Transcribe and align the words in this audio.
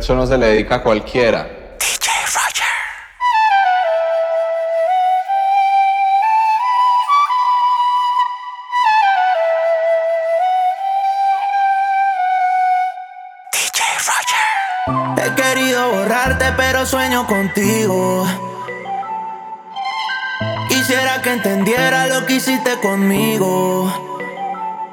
Eso 0.00 0.14
no 0.14 0.26
se 0.26 0.38
le 0.38 0.46
dedica 0.46 0.76
a 0.76 0.82
cualquiera. 0.82 1.46
He 15.18 15.34
querido 15.34 15.90
borrarte, 15.90 16.46
pero 16.56 16.86
sueño 16.86 17.26
contigo. 17.26 18.26
Quisiera 20.70 21.20
que 21.20 21.34
entendiera 21.34 22.06
lo 22.06 22.24
que 22.24 22.36
hiciste 22.36 22.78
conmigo. 22.80 23.92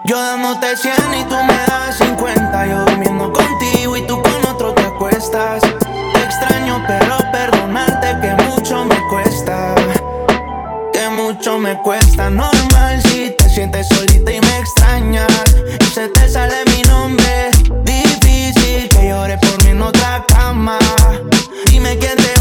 Yo 0.03 0.21
dándote 0.21 0.75
100 0.75 0.93
y 1.17 1.23
tú 1.23 1.35
me 1.45 1.57
das 1.65 1.97
50. 1.97 2.67
Yo 2.67 2.79
durmiendo 2.79 3.31
contigo 3.31 3.95
y 3.95 4.01
tú 4.01 4.21
conmigo 4.21 4.36
te 4.57 4.81
acuestas. 4.81 5.61
Te 5.61 6.19
extraño, 6.19 6.83
pero 6.87 7.17
perdonarte 7.31 8.07
que 8.21 8.43
mucho 8.43 8.85
me 8.85 8.95
cuesta. 9.07 9.75
Que 10.91 11.09
mucho 11.09 11.59
me 11.59 11.77
cuesta. 11.81 12.29
Normal 12.29 13.01
si 13.03 13.35
te 13.37 13.49
sientes 13.49 13.87
solita 13.87 14.31
y 14.31 14.41
me 14.41 14.59
extrañas. 14.59 15.27
Y 15.79 15.85
se 15.85 16.09
te 16.09 16.27
sale 16.27 16.55
mi 16.75 16.81
nombre. 16.83 17.51
Difícil 17.83 18.89
que 18.89 19.09
llores 19.09 19.39
por 19.39 19.63
mí 19.63 19.71
en 19.71 19.81
otra 19.81 20.25
cama. 20.27 20.79
Dime 21.67 21.97
quién 21.99 22.17
te 22.17 22.36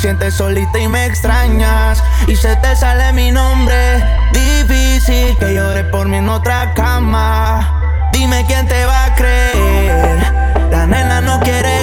sientes 0.00 0.34
solita 0.34 0.78
y 0.78 0.88
me 0.88 1.06
extrañas. 1.06 2.02
Y 2.26 2.36
se 2.36 2.56
te 2.56 2.74
sale 2.74 3.12
mi 3.12 3.30
nombre. 3.30 4.02
Difícil 4.32 5.36
que 5.38 5.54
llores 5.54 5.84
por 5.86 6.08
mí 6.08 6.16
en 6.16 6.28
otra 6.28 6.72
cama. 6.74 8.08
Dime 8.12 8.44
quién 8.46 8.66
te 8.66 8.84
va 8.86 9.06
a 9.06 9.14
creer. 9.14 10.18
La 10.70 10.86
nena 10.86 11.20
no 11.20 11.38
quiere 11.40 11.79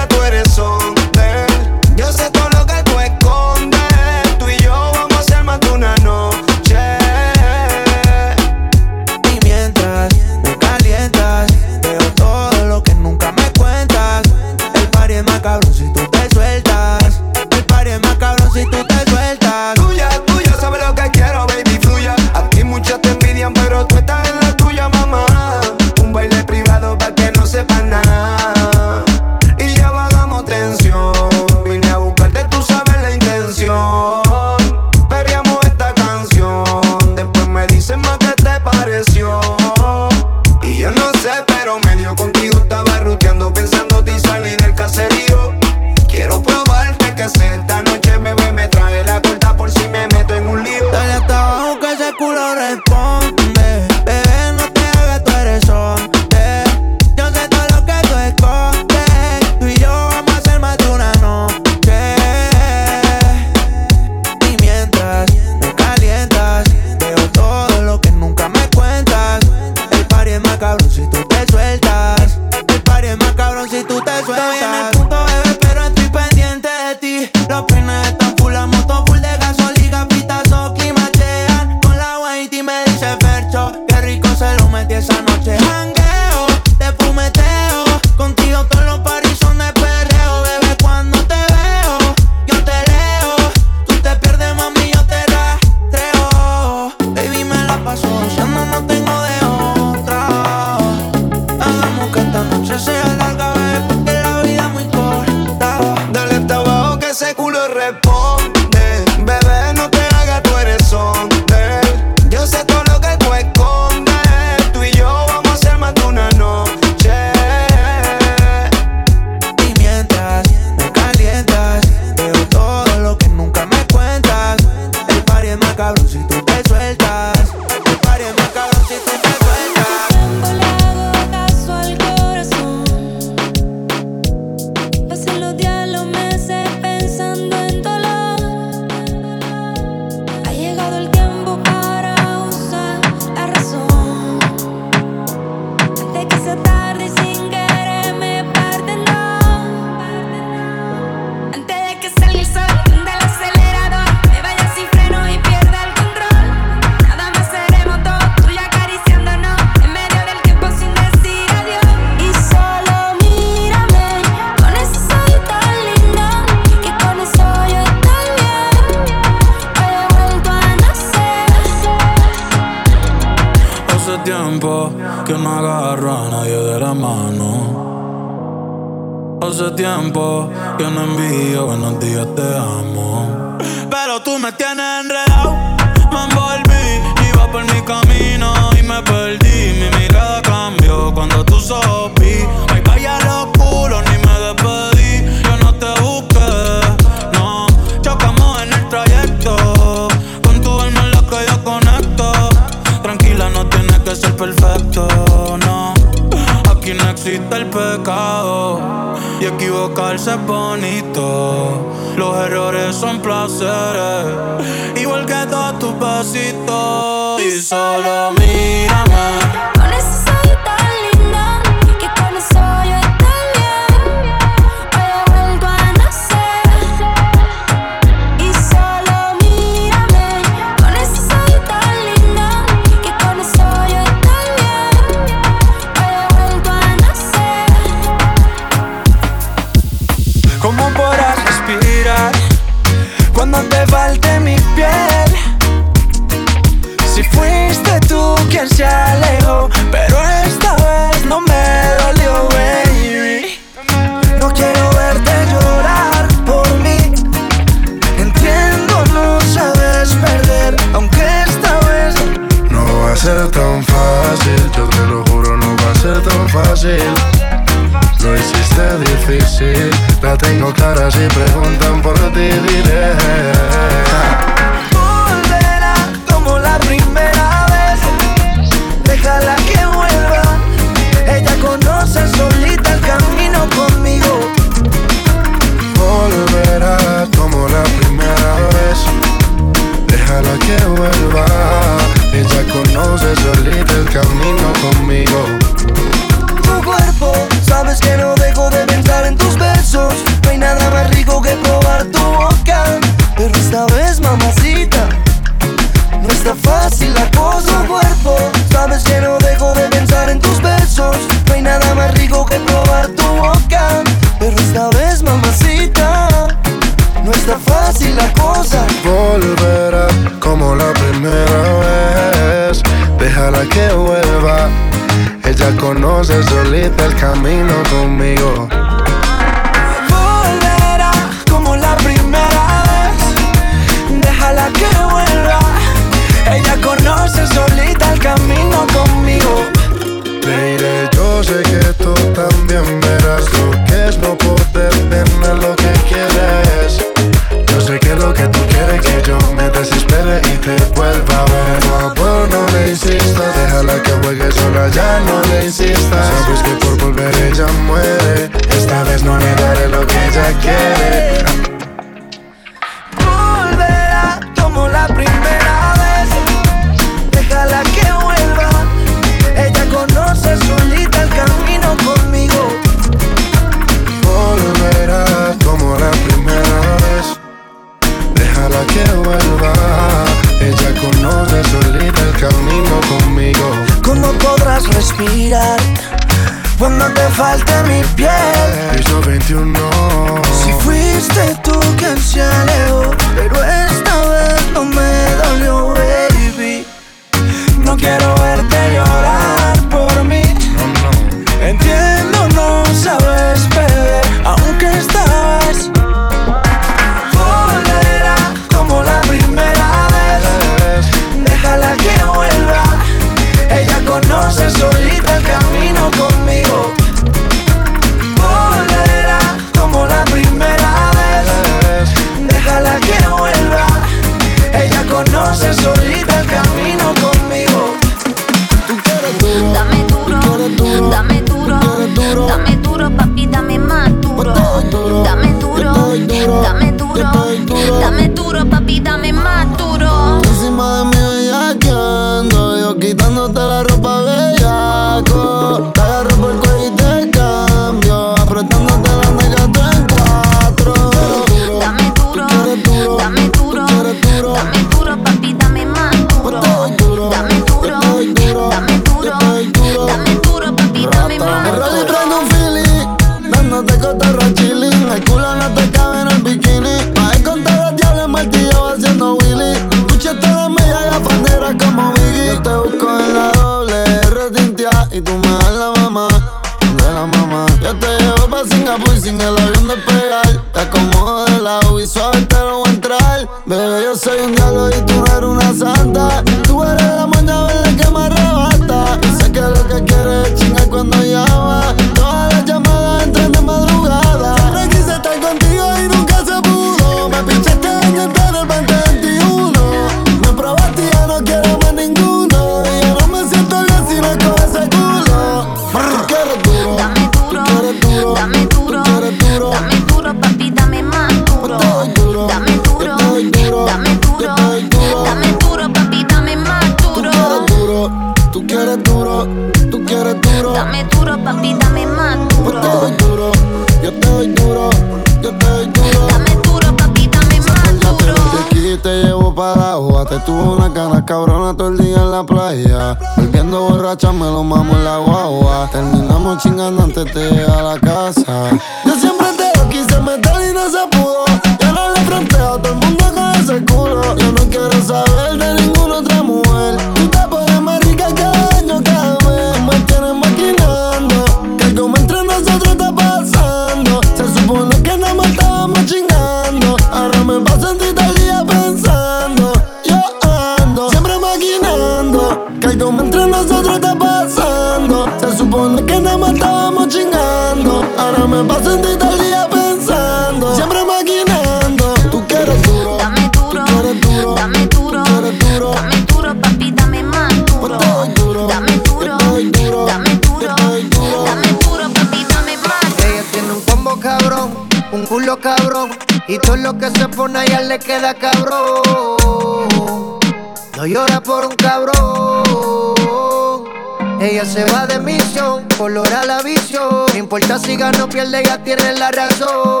visión. 597.70 597.76
No 597.76 597.76
importa 597.76 597.78
si 597.78 597.96
gana 597.96 598.24
o 598.24 598.28
pierde, 598.28 598.60
ella 598.60 598.82
tiene 598.82 599.12
la 599.14 599.30
razón. 599.30 600.00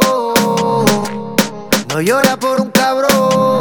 No 1.88 2.00
llora 2.00 2.36
por 2.36 2.60
un 2.60 2.70
cabrón. 2.70 3.58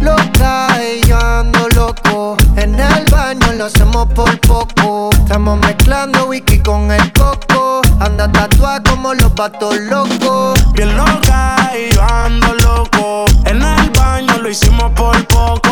Loca 0.00 0.68
y 0.82 1.10
ando 1.10 1.68
loco. 1.70 2.36
En 2.56 2.78
el 2.78 3.04
baño 3.10 3.52
lo 3.56 3.64
hacemos 3.66 4.06
por 4.14 4.38
poco. 4.40 5.10
Estamos 5.12 5.58
mezclando 5.60 6.26
whisky 6.26 6.60
con 6.60 6.90
el 6.90 7.12
coco. 7.12 7.82
Anda 8.00 8.30
tatuada 8.30 8.82
como 8.82 9.14
los 9.14 9.32
patos 9.32 9.76
locos. 9.80 10.72
Bien 10.72 10.96
loca 10.96 11.56
y 11.74 11.94
yo 11.94 12.02
ando 12.02 12.54
loco. 12.54 13.24
En 13.46 13.62
el 13.62 13.90
baño 13.90 14.38
lo 14.38 14.48
hicimos 14.50 14.90
por 14.92 15.26
poco. 15.26 15.63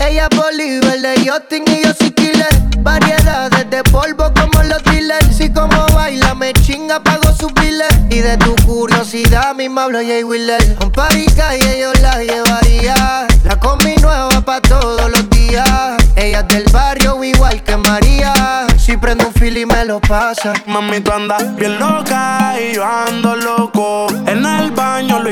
Ella 0.00 0.26
es 0.28 0.36
Bolívar 0.36 0.98
de 0.98 1.22
yachting 1.22 1.62
y 1.68 1.84
yo 1.84 1.92
soy 1.96 2.10
killer. 2.10 2.48
Variedades 2.78 3.70
de 3.70 3.80
polvo 3.84 4.32
como 4.34 4.60
los 4.64 4.82
dealers. 4.82 5.36
Si 5.36 5.52
como 5.52 5.86
baila 5.94 6.34
me 6.34 6.52
chinga, 6.52 7.00
pago 7.00 7.32
su 7.32 7.46
biles. 7.50 7.86
Y 8.10 8.18
de 8.18 8.36
tu 8.38 8.56
curiosidad 8.66 9.54
misma 9.54 9.84
hablo 9.84 10.00
Jay 10.00 10.24
Wheeler. 10.24 10.76
Un 10.82 10.90
party 10.90 11.26
calle 11.36 11.78
yo 11.80 11.92
la 12.02 12.24
llevaría. 12.24 13.28
La 13.44 13.60
combi 13.60 13.94
nueva 14.02 14.40
pa' 14.40 14.60
todos 14.60 15.08
los 15.08 15.30
días. 15.30 15.96
Ella 16.16 16.40
es 16.40 16.48
del 16.48 16.64
barrio 16.72 17.22
igual 17.22 17.62
que 17.62 17.76
María. 17.76 18.66
Si 18.76 18.96
prendo 18.96 19.28
un 19.28 19.34
fil 19.34 19.58
y 19.58 19.66
me 19.66 19.84
lo 19.84 20.00
pasa. 20.00 20.54
Mami, 20.66 21.00
tú 21.00 21.12
andas 21.12 21.54
bien 21.54 21.78
loca 21.78 22.54
y 22.58 22.74
yo 22.74 22.84
ando 22.84 23.35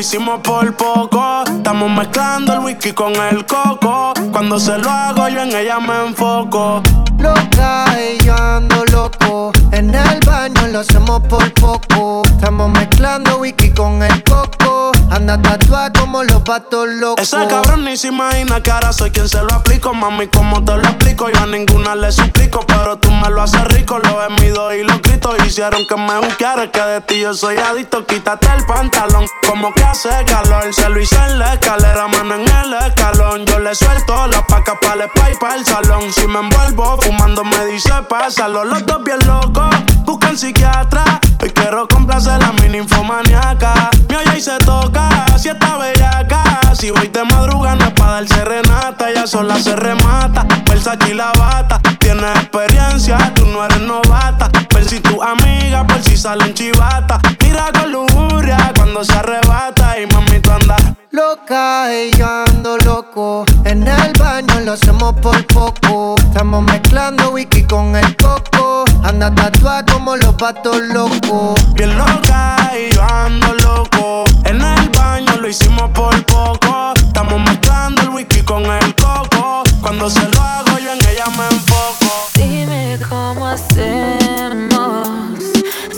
hicimos 0.05 0.41
por 0.41 0.77
poco. 0.77 1.45
Estamos 1.47 1.91
mezclando 1.91 2.53
el 2.53 2.59
whisky 2.59 2.93
con 2.93 3.15
el 3.15 3.47
coco. 3.47 4.13
Cuando 4.33 4.59
se 4.59 4.77
lo 4.77 4.91
hago, 4.91 5.29
yo 5.29 5.41
en 5.41 5.57
ella 5.57 5.81
me 5.81 6.09
enfoco. 6.09 6.83
Loca 7.19 7.87
y 7.99 8.23
yo 8.23 8.35
ando 8.37 8.85
loco. 8.93 9.53
En 9.73 9.95
el 9.95 10.21
baño 10.27 10.69
lo 10.69 10.81
hacemos 10.81 11.23
por 11.23 11.51
poco. 11.55 12.23
Estamos 12.27 12.71
mezclando 12.73 13.39
whisky 13.39 13.71
con 13.71 14.03
el 14.03 14.23
coco. 14.25 14.64
Anda 15.11 15.41
tatuada 15.41 15.93
como 15.93 16.23
los 16.25 16.43
patos 16.43 16.89
locos. 16.89 17.23
Ese 17.23 17.47
cabrón 17.47 17.85
ni 17.85 17.97
se 17.97 18.09
imagina 18.09 18.61
que 18.63 18.71
ahora 18.71 18.93
soy 18.93 19.11
quien 19.11 19.29
se 19.29 19.43
lo 19.43 19.53
aplico. 19.53 19.95
Mami, 19.95 20.29
como 20.29 20.65
te 20.65 20.77
lo 20.77 20.83
explico? 20.83 21.31
Yo 21.31 21.41
a 21.41 21.47
ninguna 21.47 21.95
le 21.95 22.11
suplico. 22.11 22.61
Pero 22.67 22.99
tú 22.99 23.11
me 23.11 23.29
lo 23.31 23.43
haces 23.43 23.65
rico. 23.69 23.99
Lo 23.99 24.23
he 24.23 24.31
mido 24.41 24.75
y 24.75 24.83
los 24.83 25.01
gritos 25.03 25.37
hicieron 25.47 25.87
que 25.89 25.97
me 25.97 26.19
buscara. 26.19 26.71
Que 26.71 26.81
de 26.81 27.01
ti 27.03 27.21
yo 27.21 27.35
soy 27.35 27.57
adicto. 27.57 28.07
Quítate 28.07 28.49
el 28.57 28.65
pantalón. 28.67 29.27
Como 29.47 29.73
que 29.73 29.85
hace 29.85 30.11
calor. 30.27 30.73
Se 30.75 30.89
lo 30.89 31.01
hice 31.01 31.17
en 31.17 31.39
la 31.39 31.55
escalera, 31.55 32.09
mano 32.09 32.35
en 32.35 32.49
el 32.49 32.75
escalón. 32.87 33.47
Yo 33.47 33.59
le 33.61 33.75
suelto 33.75 34.27
la 34.27 34.47
paca 34.47 34.79
para 34.81 34.95
el 34.95 35.11
spa 35.11 35.29
para 35.41 35.57
el 35.57 35.65
salón. 35.65 36.13
Si 36.13 36.27
me 36.27 36.41
envuelvo 36.41 36.99
fumando, 37.01 37.45
me 37.45 37.67
dice 37.67 37.93
pásalo. 38.09 38.65
Los 38.65 38.85
dos 38.87 39.05
bien 39.05 39.19
locos. 39.27 39.75
Buscan 40.05 40.37
psiquiatra. 40.37 41.21
Hoy 41.41 41.51
quiero 41.51 41.87
complacer 41.89 42.43
a 42.43 42.53
mi 42.53 42.69
ninfomaniaca. 42.69 43.91
Mi 44.09 44.37
y 44.37 44.41
se 44.41 44.57
toca. 44.59 44.94
Si 45.39 45.49
está 45.49 45.77
bellaca. 45.77 46.43
Si 46.75 46.91
voy 46.91 47.09
de 47.09 47.25
madruga 47.25 47.75
no 47.75 47.87
es 47.87 47.93
pa' 47.93 48.11
dar 48.13 48.29
serenata. 48.29 49.11
Ella 49.11 49.27
sola 49.27 49.59
se 49.59 49.77
remata. 49.77 50.47
Versace 50.69 51.11
y 51.11 51.15
la 51.15 51.33
bata. 51.33 51.81
Tienes 51.99 52.37
experiencia, 52.37 53.19
tú 53.35 53.47
no 53.47 53.65
eres 53.65 53.81
novata. 53.81 54.51
Ven 54.75 54.89
si 54.89 55.01
tu 55.01 55.23
amiga 55.23 55.87
por 55.87 56.03
si 56.03 56.17
salen 56.17 56.55
chivata. 56.55 57.21
Mira 57.41 57.71
con 57.73 57.93
lujuria 57.93 58.73
cuando 58.77 59.05
se 59.05 59.13
arrebata. 59.15 59.99
Y 60.01 60.07
mami, 60.13 60.41
tú 60.41 60.51
andas 60.51 60.83
Loca 61.15 61.95
y 61.95 62.11
yo 62.17 62.27
ando 62.49 62.77
loco. 62.79 63.45
En 63.65 63.87
el 63.87 64.13
baño 64.19 64.59
lo 64.65 64.73
hacemos 64.73 65.15
por 65.23 65.47
poco. 65.47 66.17
Estamos 66.19 66.65
mezclando 66.65 67.31
whisky 67.31 67.63
con 67.63 67.95
el 67.95 68.17
coco. 68.17 68.85
Anda 69.05 69.33
tatuada 69.33 69.85
como 69.85 70.17
los 70.17 70.35
patos 70.35 70.77
locos. 70.93 71.73
bien 71.75 71.97
loca 71.97 72.57
y 72.75 72.93
yo 72.93 73.03
ando 73.05 73.55
loco. 73.63 74.25
En 74.43 74.61
el 74.61 74.84
baño 74.89 75.37
lo 75.41 75.49
hicimos 75.49 75.91
por 75.91 76.25
poco. 76.27 76.95
Estamos 76.97 77.41
mezclando 77.41 78.03
el 78.03 78.09
whisky 78.11 78.43
con 78.43 78.65
el 78.65 78.95
coco. 78.97 79.63
Cuando 79.81 80.09
se 80.11 80.21
lo 80.29 80.41
hago, 80.41 80.79
yo 80.79 80.93
en 80.93 81.09
ella 81.09 81.27
me 81.37 81.47
enfoco. 81.55 82.29
Dime 82.35 82.99
cómo 83.09 83.47
hacemos. 83.47 85.09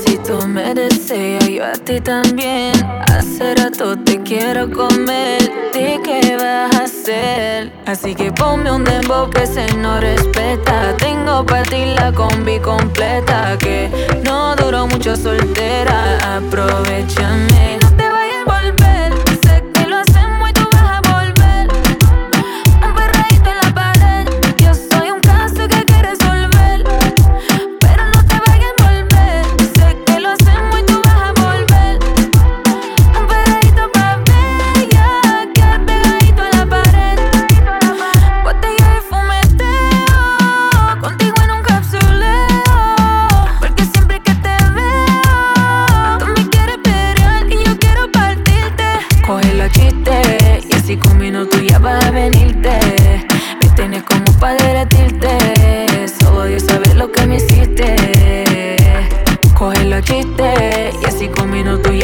Si 0.05 0.19
tú 0.19 0.47
me 0.47 0.75
deseas, 0.75 1.47
yo 1.49 1.65
a 1.65 1.73
ti 1.73 2.01
también. 2.01 2.73
Hace 3.13 3.55
rato 3.55 3.97
te 3.99 4.23
quiero 4.23 4.71
comer. 4.71 5.41
Di 5.73 5.99
qué 6.03 6.37
vas 6.37 6.75
a 6.75 6.85
hacer. 6.85 7.73
Así 7.87 8.15
que 8.15 8.33
ponme 8.33 8.71
un 8.71 8.85
dembow 8.85 9.31
que 9.31 9.47
se 9.47 9.67
no 9.77 10.01
respeta. 10.01 10.97
Tengo 10.97 11.45
para 11.47 11.63
ti 11.63 11.85
la 11.95 12.13
combi 12.13 12.59
completa. 12.61 13.57
Que 13.59 13.91
no 14.25 14.57
duró 14.57 14.87
mucho 14.87 15.17
soltera. 15.17 16.37
Aprovechame. 16.37 17.79
No 17.83 17.91
te 17.97 18.09
vayas 18.09 18.23
a 18.23 18.26
volver. 18.47 18.96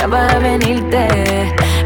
ya 0.09 0.29
a 0.29 0.39
venirte. 0.39 1.07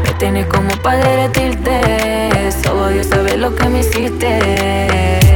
Me 0.03 0.13
tienes 0.17 0.47
como 0.47 0.69
para 0.81 0.97
derretirte. 0.97 2.51
Solo 2.63 2.89
Dios 2.89 3.07
sabe 3.07 3.37
lo 3.37 3.55
que 3.55 3.69
me 3.69 3.79
hiciste. 3.81 5.26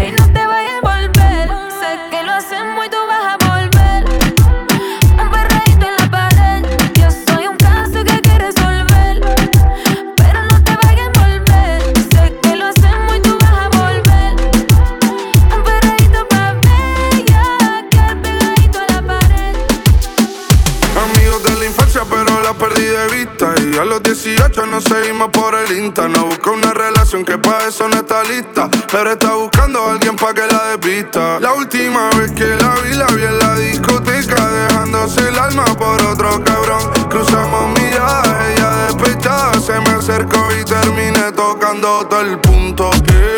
seguimos 24.92 25.30
por 25.30 25.56
el 25.56 25.78
Insta. 25.78 26.08
No 26.08 26.26
busca 26.26 26.52
una 26.52 26.74
relación 26.74 27.24
que 27.24 27.38
para 27.38 27.68
eso 27.68 27.88
no 27.88 27.98
está 27.98 28.24
lista. 28.24 28.70
Pero 28.92 29.12
está 29.12 29.36
buscando 29.36 29.88
a 29.88 29.94
alguien 29.94 30.16
para 30.16 30.34
que 30.34 30.48
la 30.48 30.64
despista. 30.76 31.40
La 31.40 31.54
última 31.54 32.10
vez 32.18 32.32
que 32.32 32.48
la 32.56 32.76
vi, 32.84 32.94
la 32.96 33.08
vi 33.08 33.24
en 33.24 33.40
la 33.40 33.56
discoteca. 33.56 34.50
Dejándose 34.50 35.28
el 35.28 35.38
alma 35.38 35.66
por 35.66 36.02
otro 36.02 36.44
cabrón. 36.44 36.92
Cruzamos 37.10 37.80
miradas, 37.80 38.28
ella 38.50 38.70
despechada. 38.88 39.60
Se 39.60 39.80
me 39.80 39.90
acercó 39.92 40.48
y 40.60 40.64
terminé 40.66 41.32
tocando 41.32 42.06
todo 42.08 42.22
el 42.22 42.40
punto. 42.40 42.90
Yeah. 42.92 43.31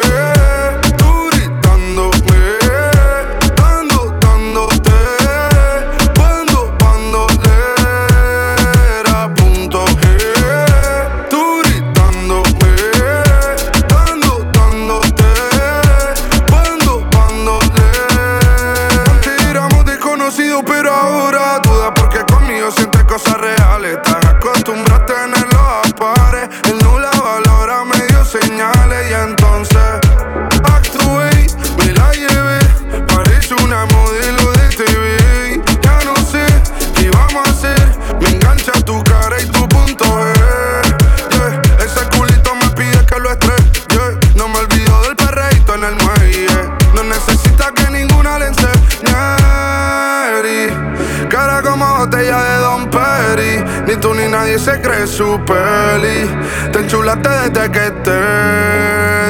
su 55.13 55.39
peli. 55.45 56.27
Te 56.71 56.79
enchulaste 56.79 57.29
desde 57.29 57.71
que 57.71 57.91
te 58.05 58.19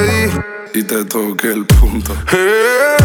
di. 0.08 0.80
Y 0.80 0.84
te 0.84 1.04
toqué 1.04 1.48
el 1.52 1.66
punto. 1.66 2.14
Eh, 2.32 2.98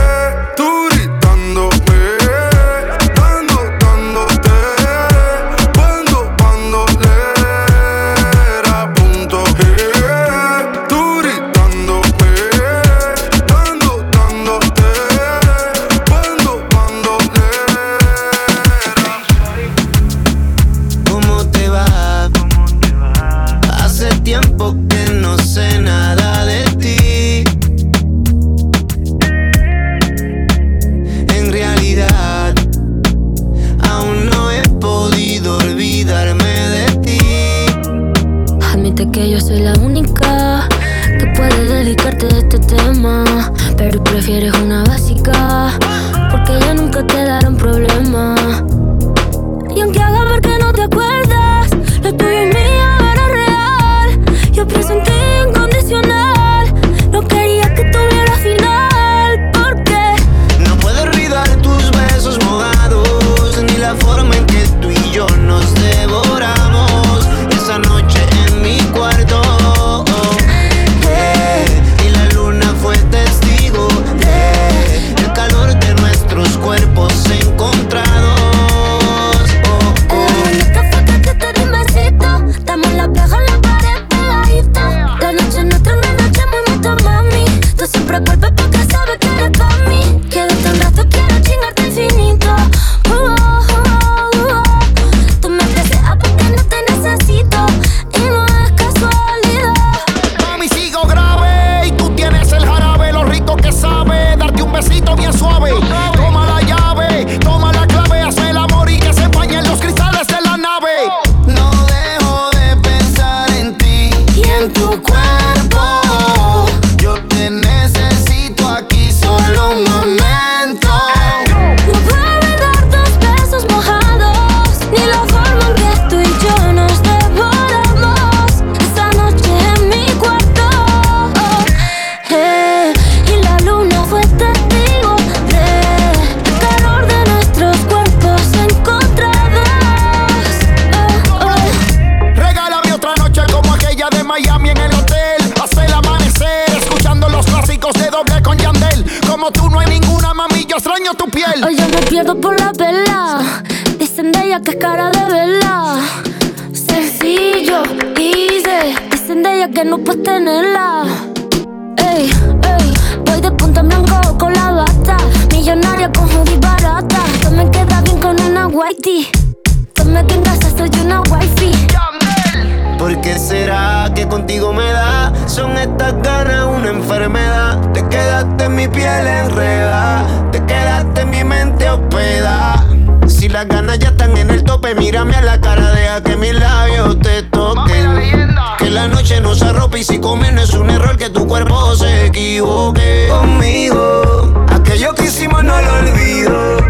noche 189.28 189.40
nos 189.42 189.62
arropa 189.62 189.98
y 189.98 190.04
si 190.04 190.18
comen 190.20 190.58
es 190.58 190.72
un 190.72 190.88
error 190.88 191.16
que 191.18 191.28
tu 191.28 191.46
cuerpo 191.46 191.94
se 191.94 192.26
equivoque. 192.26 193.28
Conmigo, 193.28 194.64
aquello 194.70 195.14
que 195.14 195.24
hicimos 195.24 195.62
no 195.64 195.80
lo 195.82 195.94
olvido. 195.98 196.87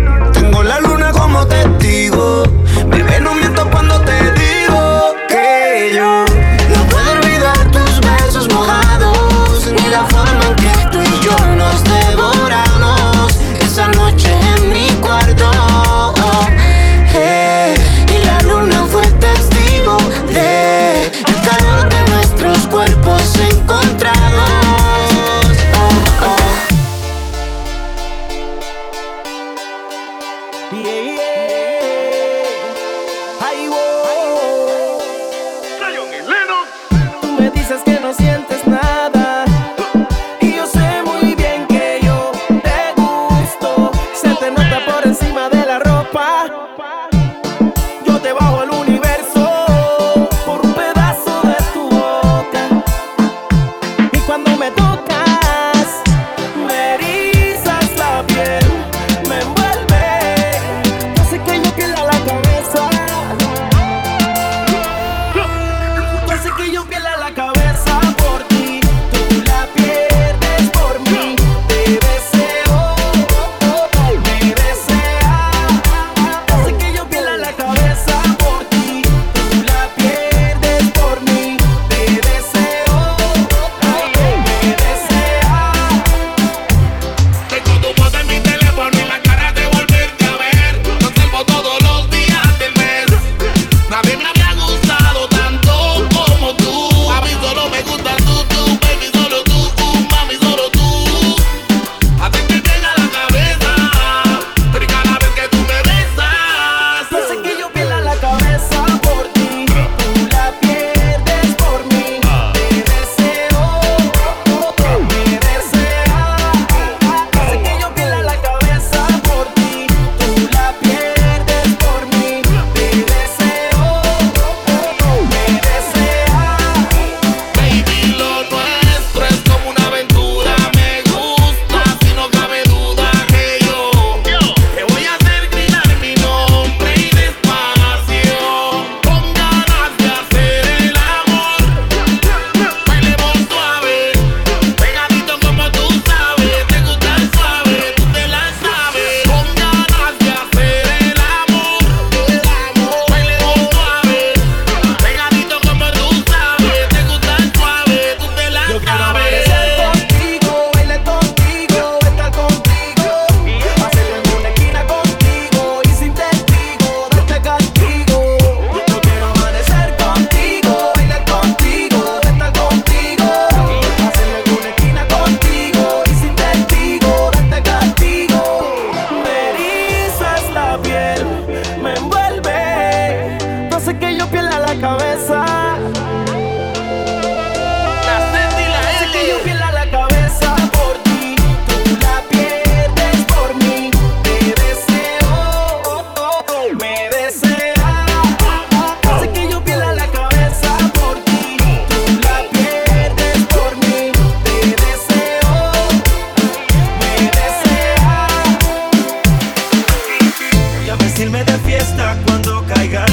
irme 211.20 211.42
de 211.42 211.58
fiesta 211.58 212.16
cuando 212.24 212.64
caiga 212.66 213.04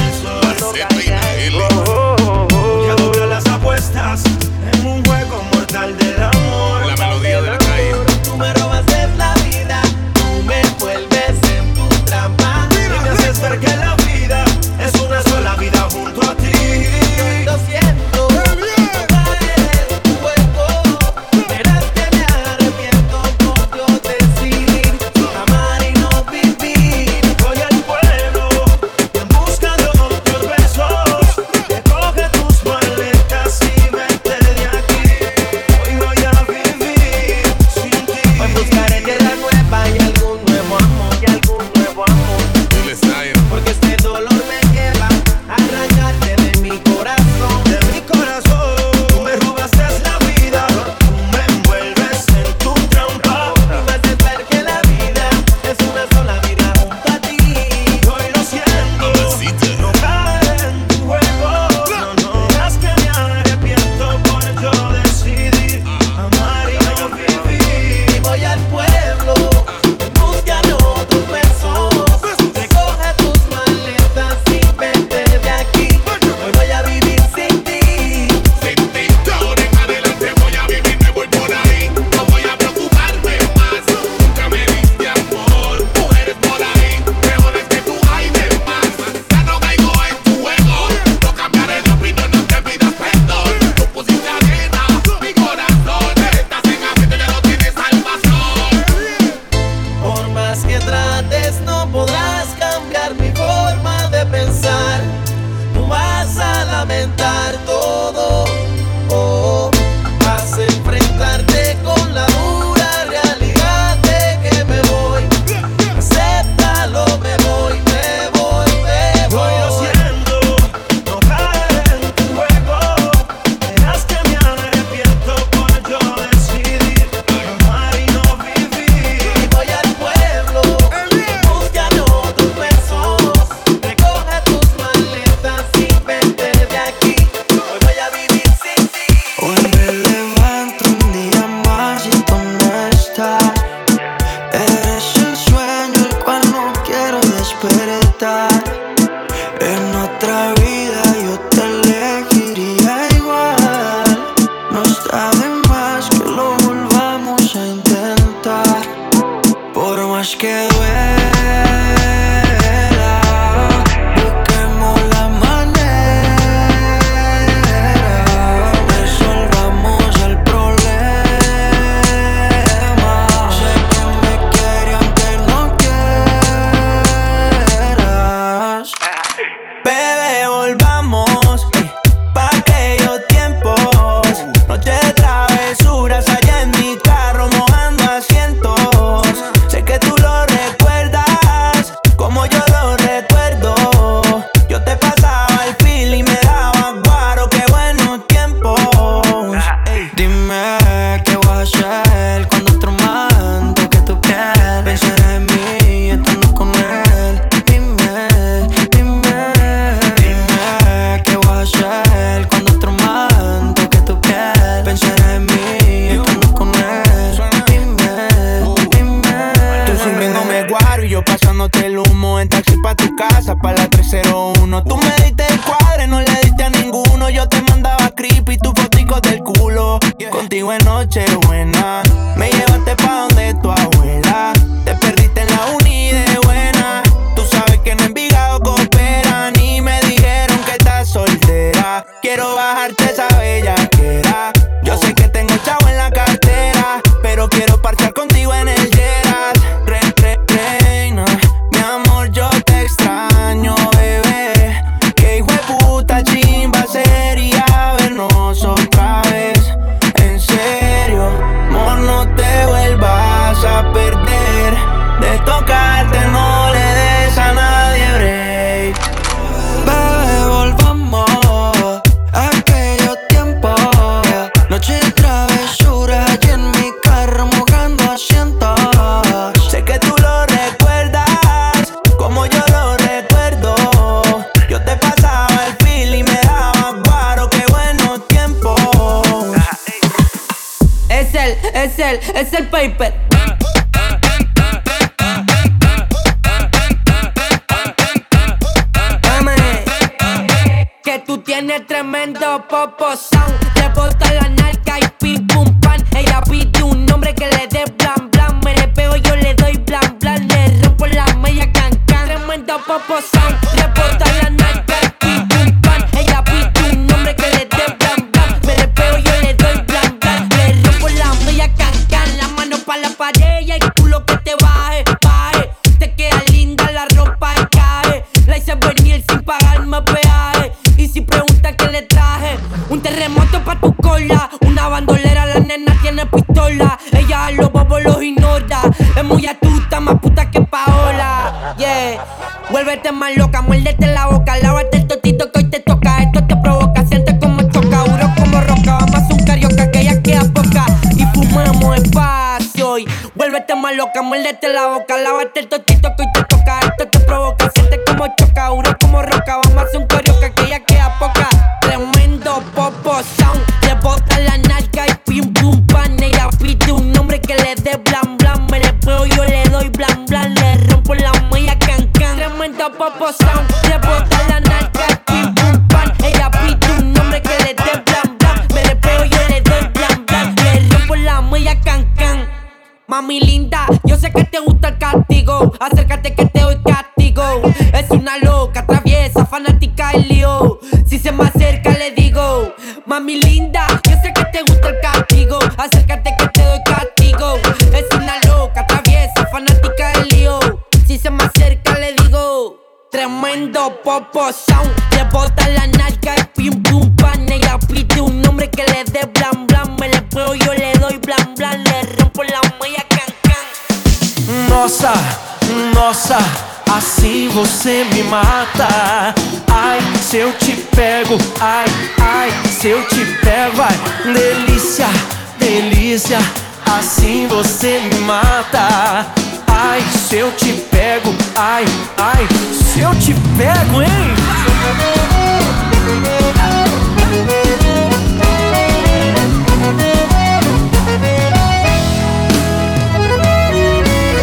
Ai, 429.95 430.01
se 430.27 430.35
eu 430.35 430.51
te 430.51 430.73
pego, 430.91 431.33
ai, 431.55 431.85
ai, 432.17 432.45
se 432.73 432.99
eu 432.99 433.15
te 433.15 433.33
pego, 433.57 434.01
hein? 434.01 434.09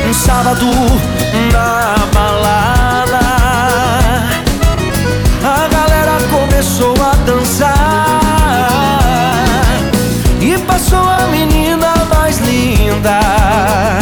Um 0.08 0.14
sábado 0.14 0.64
na 1.52 1.96
balada, 2.14 3.20
a 5.44 5.68
galera 5.68 6.16
começou 6.30 6.94
a 7.04 7.14
dançar 7.26 7.76
e 10.40 10.56
passou 10.60 11.06
a 11.06 11.26
menina 11.26 11.92
mais 12.08 12.38
linda 12.38 14.01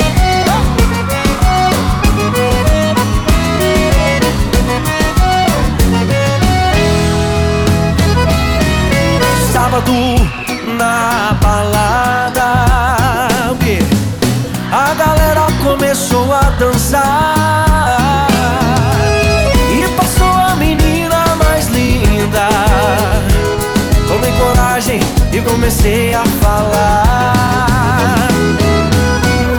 Sábado 9.61 9.93
na 10.75 11.37
balada, 11.39 12.49
a 14.71 14.93
galera 14.95 15.45
começou 15.63 16.33
a 16.33 16.49
dançar 16.57 18.27
e 19.71 19.87
passou 19.95 20.27
a 20.27 20.55
menina 20.55 21.35
mais 21.35 21.67
linda. 21.67 22.49
Tomei 24.07 24.31
coragem 24.31 24.99
e 25.31 25.39
comecei 25.41 26.15
a 26.15 26.25
falar. 26.41 27.70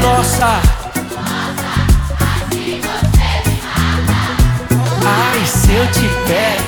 Nossa. 0.00 0.60
Ai, 5.04 5.46
se 5.46 5.72
eu 5.72 5.86
te 5.92 6.08
pego. 6.26 6.62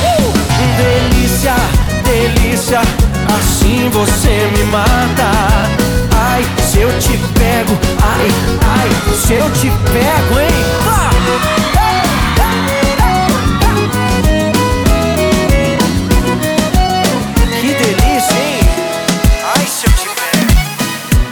Uh! 0.00 0.32
Delícia, 0.76 1.54
delícia, 2.04 2.80
assim 3.38 3.88
você 3.90 4.50
me 4.56 4.64
mata. 4.64 5.30
Ai, 6.16 6.44
se 6.70 6.80
eu 6.80 6.98
te 6.98 7.16
pego, 7.38 7.78
ai, 8.02 8.28
ai, 8.78 9.16
se 9.16 9.34
eu 9.34 9.50
te 9.52 9.70
pego, 9.92 10.40
hein? 10.40 10.64
Ah! 10.86 11.57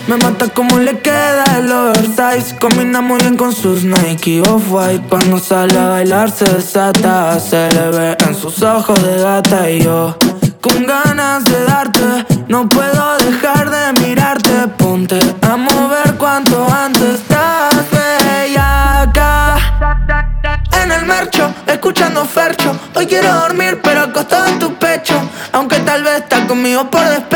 Me 0.08 0.16
mata 0.18 0.46
como 0.48 0.78
le 0.78 1.00
queda 1.00 1.44
el 1.58 1.72
oversize. 1.72 2.56
Combina 2.60 3.00
muy 3.00 3.18
bien 3.18 3.36
con 3.36 3.52
sus 3.52 3.82
Nike 3.82 4.40
Off-White. 4.40 5.06
Cuando 5.08 5.40
sale 5.40 5.76
a 5.76 5.88
bailar 5.88 6.30
se 6.30 6.44
desata 6.44 7.40
Se 7.40 7.68
le 7.70 7.90
ve 7.90 8.16
en 8.24 8.34
sus 8.36 8.62
ojos 8.62 9.02
de 9.02 9.20
gata. 9.20 9.68
Y 9.68 9.82
yo 9.82 10.16
con 10.60 10.86
ganas 10.86 11.44
de 11.44 11.64
darte 11.64 12.24
No 12.46 12.68
puedo 12.68 13.16
dejar 13.18 13.68
de 13.68 14.00
mirarte. 14.06 14.68
Ponte 14.76 15.18
a 15.42 15.56
mover 15.56 16.14
cuanto 16.18 16.68
antes. 16.72 17.14
Estás 17.14 17.74
acá. 18.56 19.56
En 20.82 20.92
el 20.92 21.04
mercho, 21.04 21.52
escuchando 21.66 22.24
Fercho. 22.24 22.78
Hoy 22.94 23.06
quiero 23.06 23.32
dormir 23.40 23.80
pero 23.82 24.02
acostado 24.02 24.46
en 24.46 24.60
tu 24.60 24.72
pecho. 24.74 25.14
Aunque 25.50 25.80
tal 25.80 26.04
vez 26.04 26.18
estás 26.20 26.42
conmigo 26.42 26.88
por 26.88 27.02
despecho 27.08 27.35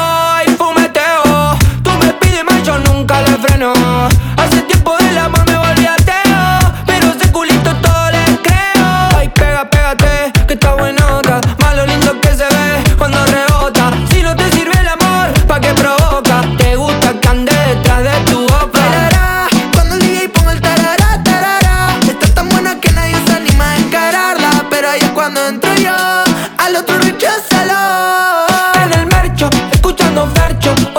escuchando 30.11 30.27
Fercho 30.35 30.90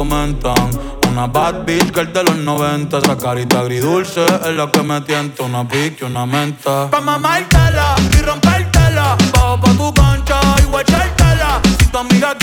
Una 0.00 1.26
bad 1.26 1.66
bitch 1.66 1.92
girl 1.92 2.10
de 2.10 2.24
los 2.24 2.36
90. 2.36 2.98
Esa 2.98 3.18
carita 3.18 3.60
agridulce 3.60 4.24
es 4.24 4.56
la 4.56 4.70
que 4.70 4.82
me 4.82 4.98
tienta. 5.02 5.42
Una 5.42 5.68
pique, 5.68 6.06
una 6.06 6.24
menta. 6.24 6.88
Pa' 6.90 7.02
mamártela 7.02 7.96
y 8.18 8.22
rompértela. 8.22 9.16
Bajo 9.34 9.60
pa' 9.60 9.72
tu 9.72 9.92
concha 9.92 10.40
y 10.62 10.64
guachártela. 10.70 11.60
Si 11.78 11.86
tu 11.88 11.98
amiga 11.98 12.34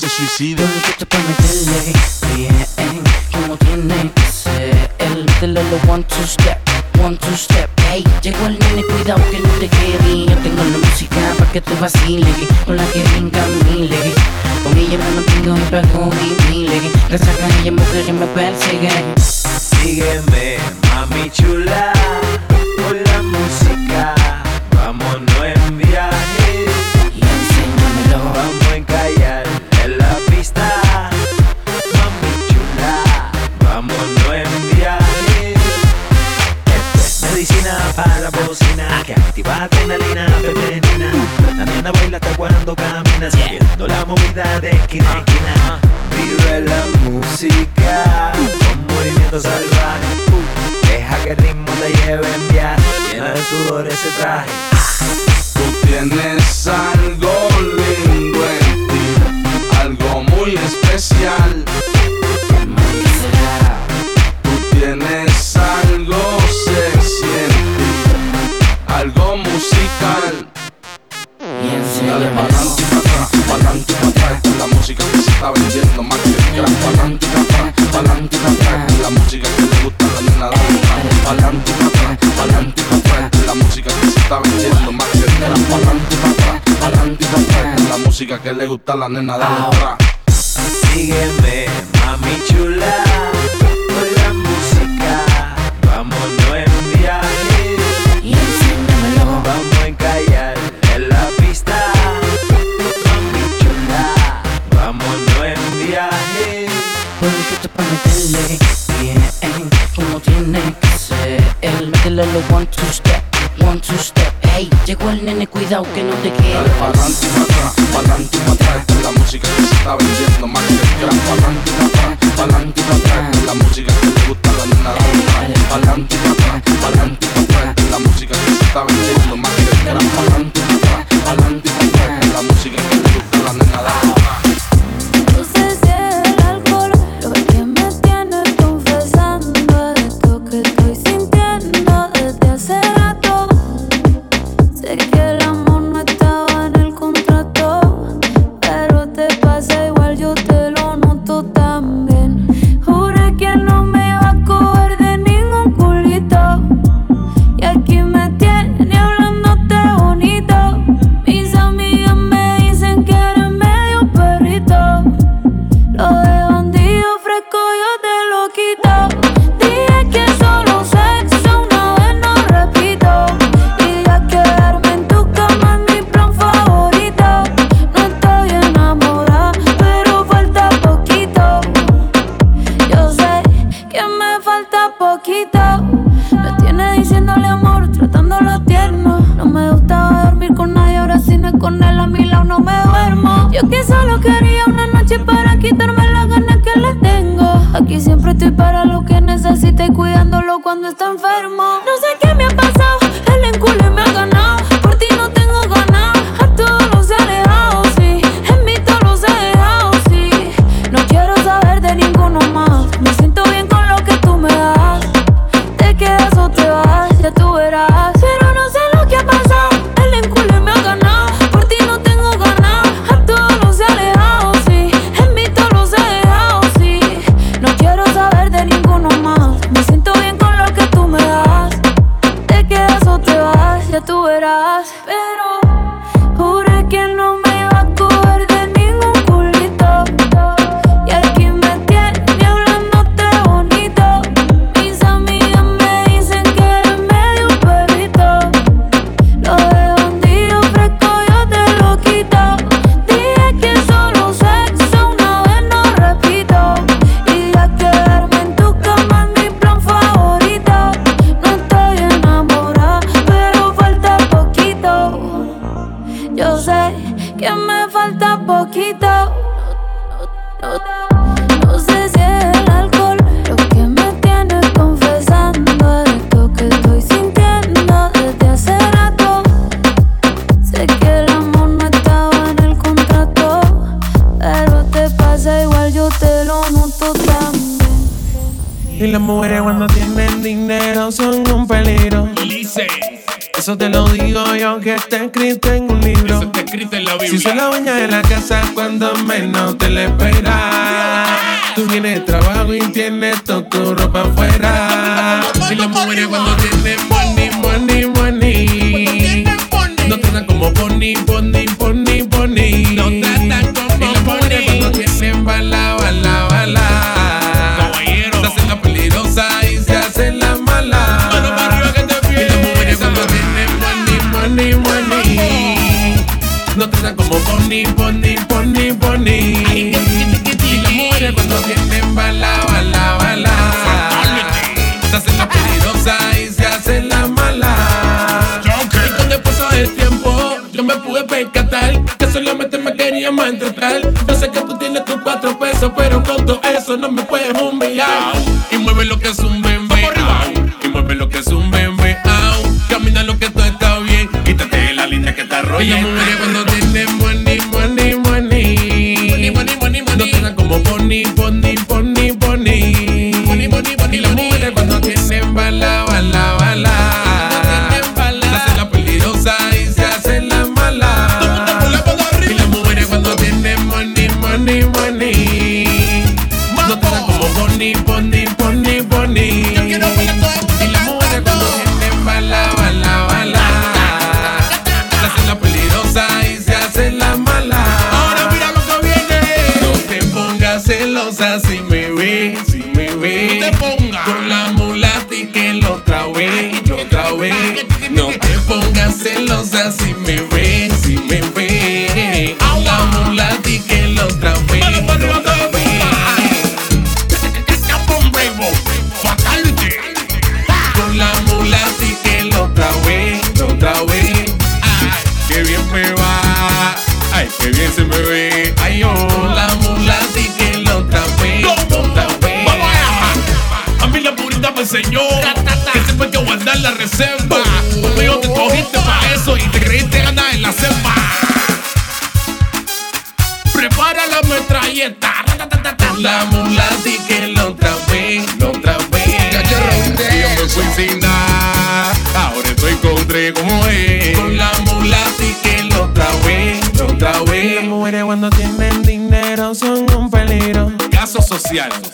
se 0.00 0.08
suicide. 0.08 0.99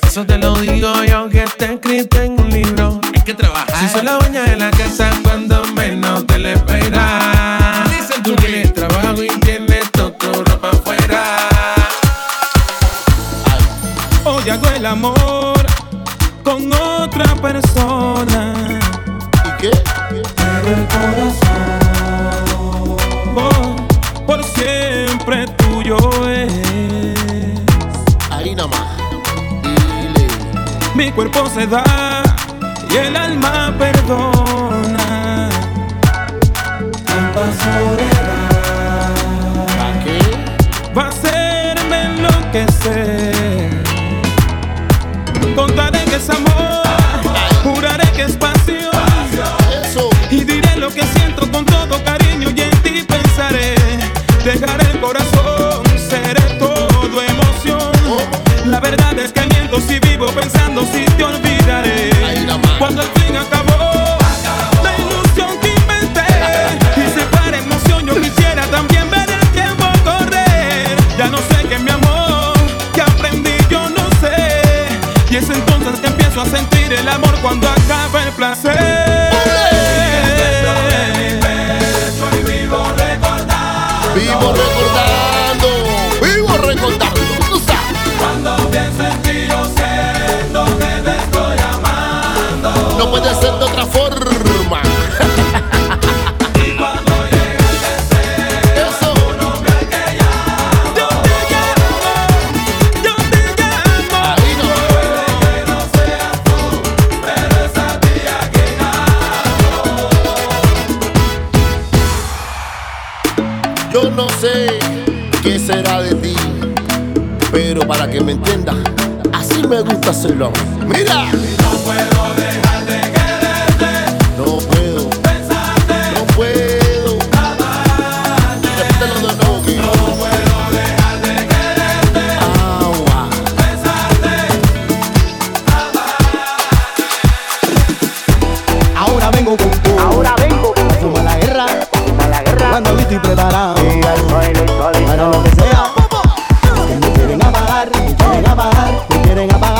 Eso 0.06 0.24
te 0.24 0.38
lo 0.38 0.55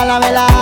la 0.07 0.19
vela. 0.21 0.56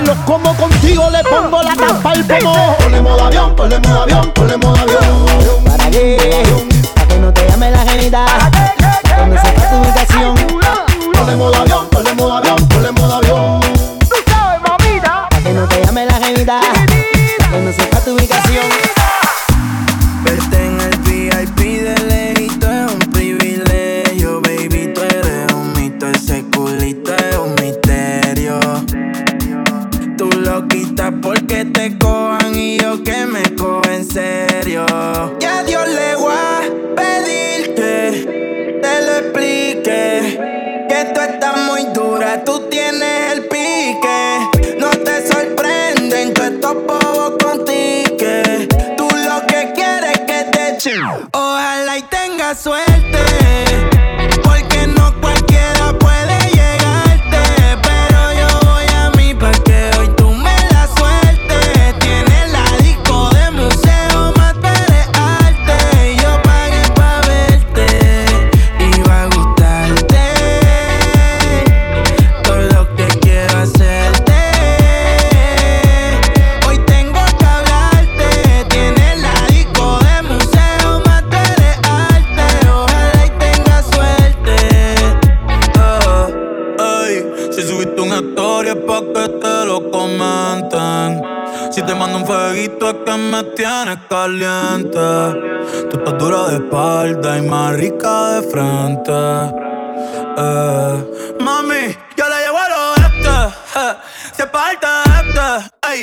me 0.00 0.06
los 0.06 0.16
como 0.18 0.54
contigo, 0.56 1.10
le 1.10 1.22
pongo 1.24 1.62
la 1.62 1.74
tapa 1.74 2.12
al 2.12 2.24
pomo. 2.24 2.76
Ponle 2.78 3.00
modo 3.00 3.24
avión, 3.24 3.54
ponle 3.56 3.78
modo 3.80 4.02
avión. 4.02 4.37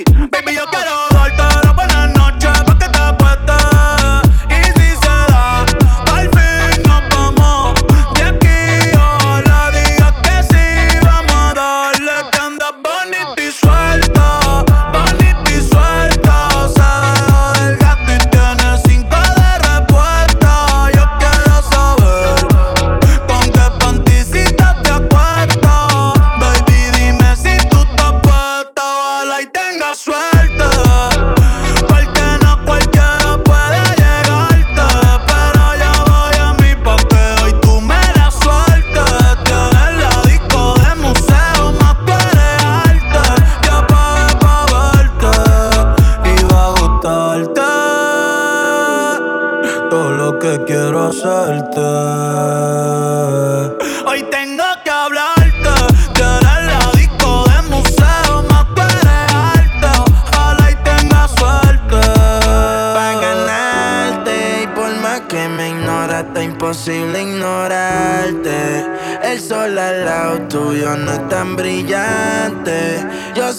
Baby, 0.03 0.55
yo 0.55 0.65
quiero 0.71 1.14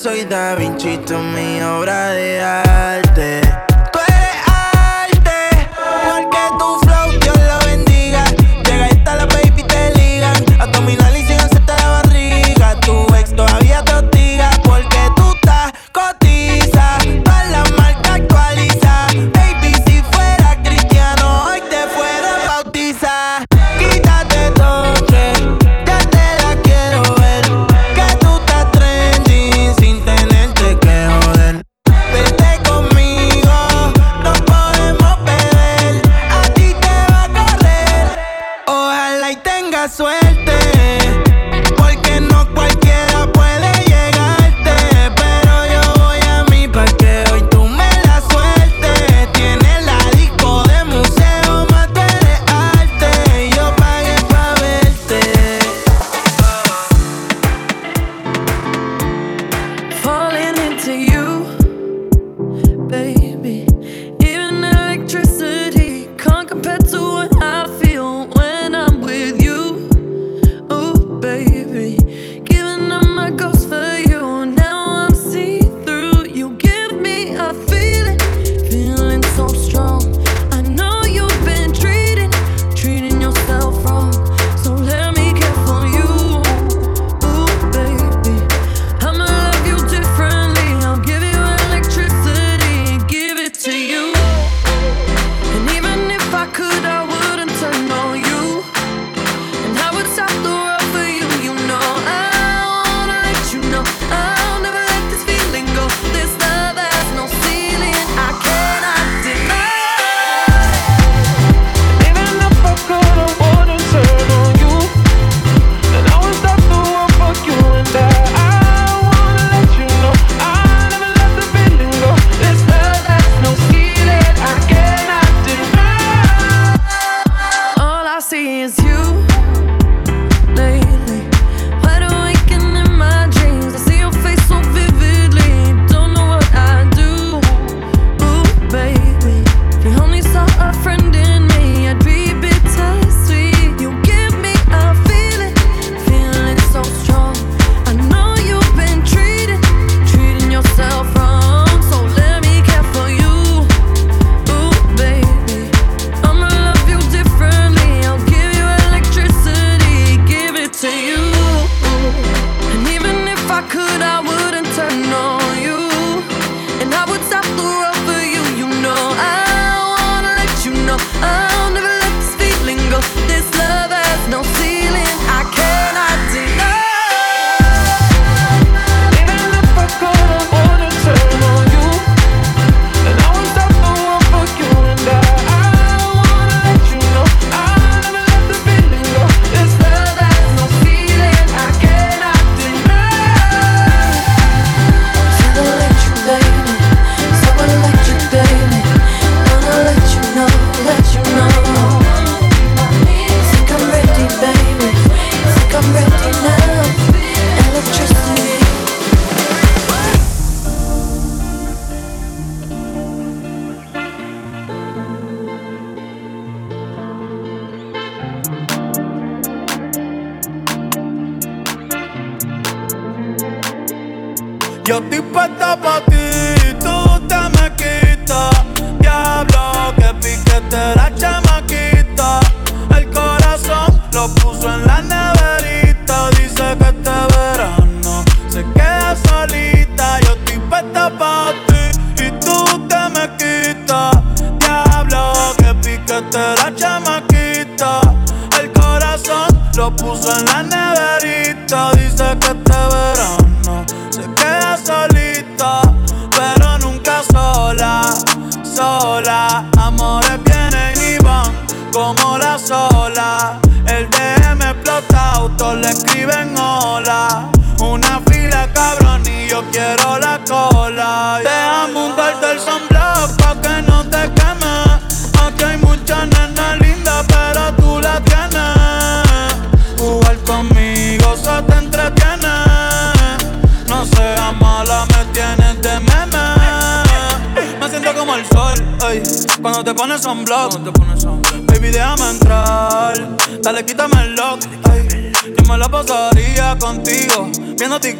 soy 0.06 0.24
da 0.24 0.45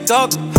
talk. 0.07 0.56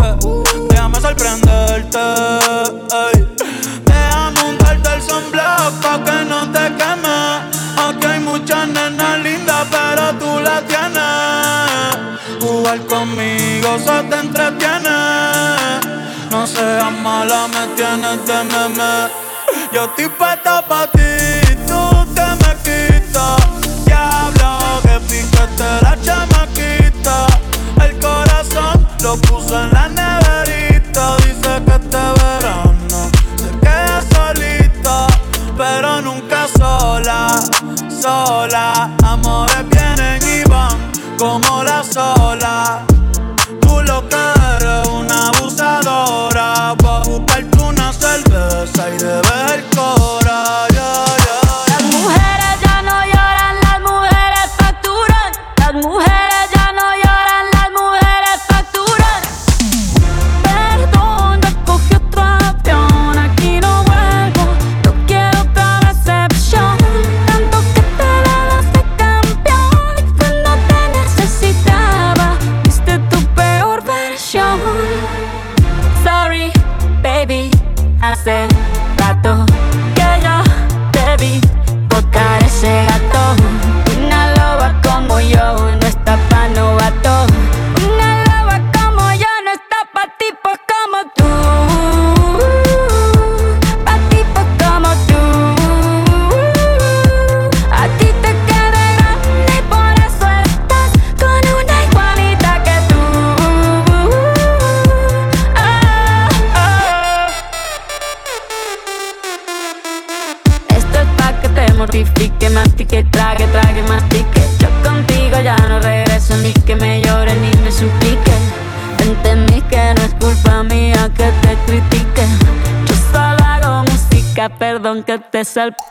myself 125.48 125.86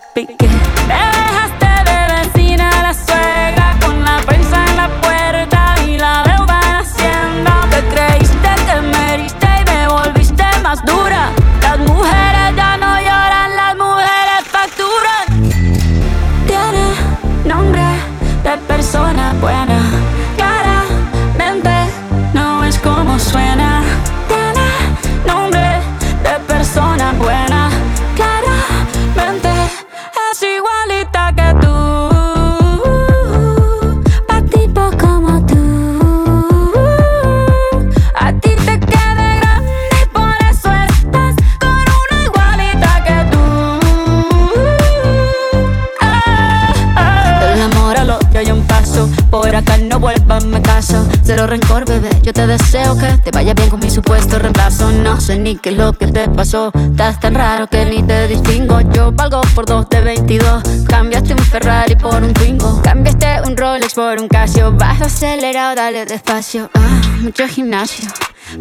ni 55.34 55.56
qué 55.56 55.70
es 55.70 55.76
lo 55.76 55.92
que 55.92 56.06
te 56.06 56.28
pasó. 56.28 56.70
Estás 56.74 57.18
tan 57.18 57.34
raro 57.34 57.66
que 57.66 57.84
ni 57.84 58.02
te 58.02 58.28
distingo. 58.28 58.80
Yo 58.92 59.10
valgo 59.10 59.40
por 59.54 59.66
dos 59.66 59.88
de 59.88 60.00
22. 60.00 60.62
Cambiaste 60.88 61.32
un 61.32 61.40
Ferrari 61.40 61.96
por 61.96 62.22
un 62.22 62.32
Twingo. 62.32 62.80
Cambiaste 62.82 63.40
un 63.44 63.56
Rolex 63.56 63.94
por 63.94 64.20
un 64.20 64.28
Casio. 64.28 64.72
Vas 64.72 65.00
acelerado, 65.00 65.74
dale 65.74 66.04
despacio. 66.06 66.70
Ah, 66.74 67.00
mucho 67.20 67.48
gimnasio. 67.48 68.08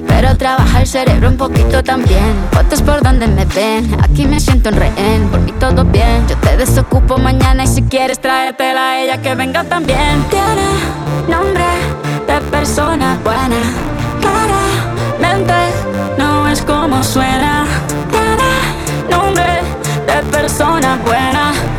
Pero 0.07 0.35
trabaja 0.35 0.81
el 0.81 0.87
cerebro 0.87 1.29
un 1.29 1.37
poquito 1.37 1.83
también. 1.83 2.33
Fotos 2.51 2.81
por 2.81 3.03
donde 3.03 3.27
me 3.27 3.45
ven, 3.45 3.95
aquí 4.01 4.25
me 4.25 4.39
siento 4.39 4.69
en 4.69 4.77
rehén. 4.77 5.29
Por 5.29 5.41
mí 5.41 5.51
todo 5.59 5.85
bien, 5.85 6.27
yo 6.27 6.35
te 6.37 6.57
desocupo 6.57 7.19
mañana. 7.19 7.65
Y 7.65 7.67
si 7.67 7.83
quieres 7.83 8.19
traértela 8.19 8.89
a 8.89 9.01
ella, 9.03 9.21
que 9.21 9.35
venga 9.35 9.63
también. 9.63 10.25
Tiene 10.31 10.65
nombre 11.29 11.65
de 12.27 12.41
persona 12.49 13.19
buena 13.23 13.94
cómo 16.95 17.03
suena. 17.03 17.65
Tiene 18.09 19.09
nombre 19.09 19.61
de 20.07 20.23
persona 20.31 20.97
buena. 21.05 21.74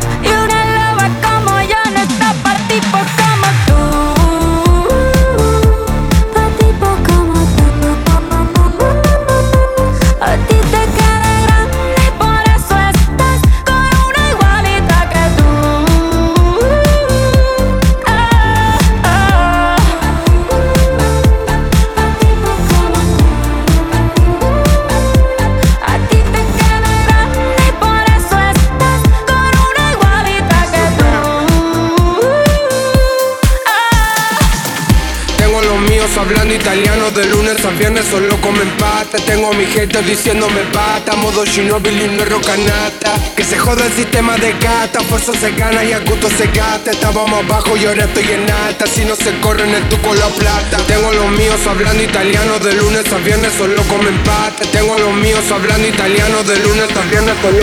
Italiano 36.57 37.11
de 37.11 37.25
lunes 37.25 37.63
a 37.63 37.69
viernes 37.71 38.05
solo 38.05 38.35
comen 38.41 38.69
pata. 38.77 39.17
Tengo 39.25 39.51
a 39.51 39.53
mi 39.53 39.65
gente 39.65 40.01
diciéndome 40.01 40.61
pata, 40.73 41.15
modo 41.15 41.45
Shinobi 41.45 41.89
y 41.89 42.07
no 42.09 42.25
rocanata. 42.25 43.13
Que 43.35 43.43
se 43.43 43.57
joda 43.57 43.85
el 43.85 43.93
sistema 43.93 44.37
de 44.37 44.53
gata, 44.53 44.99
fuerza 45.01 45.33
se 45.33 45.51
gana 45.51 45.83
y 45.83 45.93
a 45.93 45.99
gusto 45.99 46.29
se 46.29 46.47
gasta. 46.47 46.91
Estábamos 46.91 47.43
abajo 47.43 47.77
y 47.77 47.85
ahora 47.85 48.05
estoy 48.05 48.31
en 48.31 48.49
alta, 48.49 48.85
si 48.87 49.05
no 49.05 49.15
se 49.15 49.31
corren 49.39 49.73
el 49.73 49.83
tuco 49.89 50.13
la 50.13 50.27
plata. 50.27 50.77
Tengo 50.87 51.09
a 51.09 51.13
los 51.13 51.29
míos 51.31 51.59
hablando 51.67 52.03
italiano 52.03 52.59
de 52.59 52.73
lunes 52.73 53.05
a 53.13 53.17
viernes 53.17 53.53
solo 53.57 53.81
comen 53.83 54.17
pata. 54.23 54.63
Tengo 54.71 54.95
a 54.95 54.99
los 54.99 55.13
míos 55.13 55.43
hablando 55.51 55.87
italiano 55.87 56.43
de 56.43 56.59
lunes 56.59 56.89
a 56.95 57.01
viernes 57.09 57.35
solo 57.41 57.57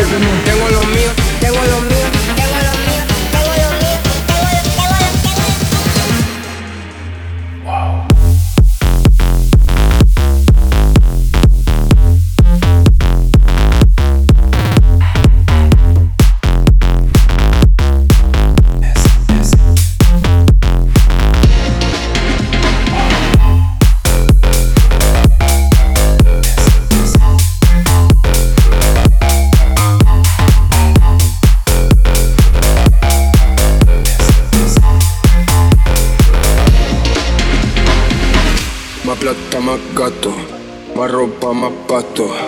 Tengo 0.45 0.67
a 0.67 0.71
los 0.71 0.87
míos, 0.87 1.13
tengo 1.41 1.59
a 1.61 1.67
los 1.67 1.83
míos. 1.83 1.94
Cotó. 41.95 42.44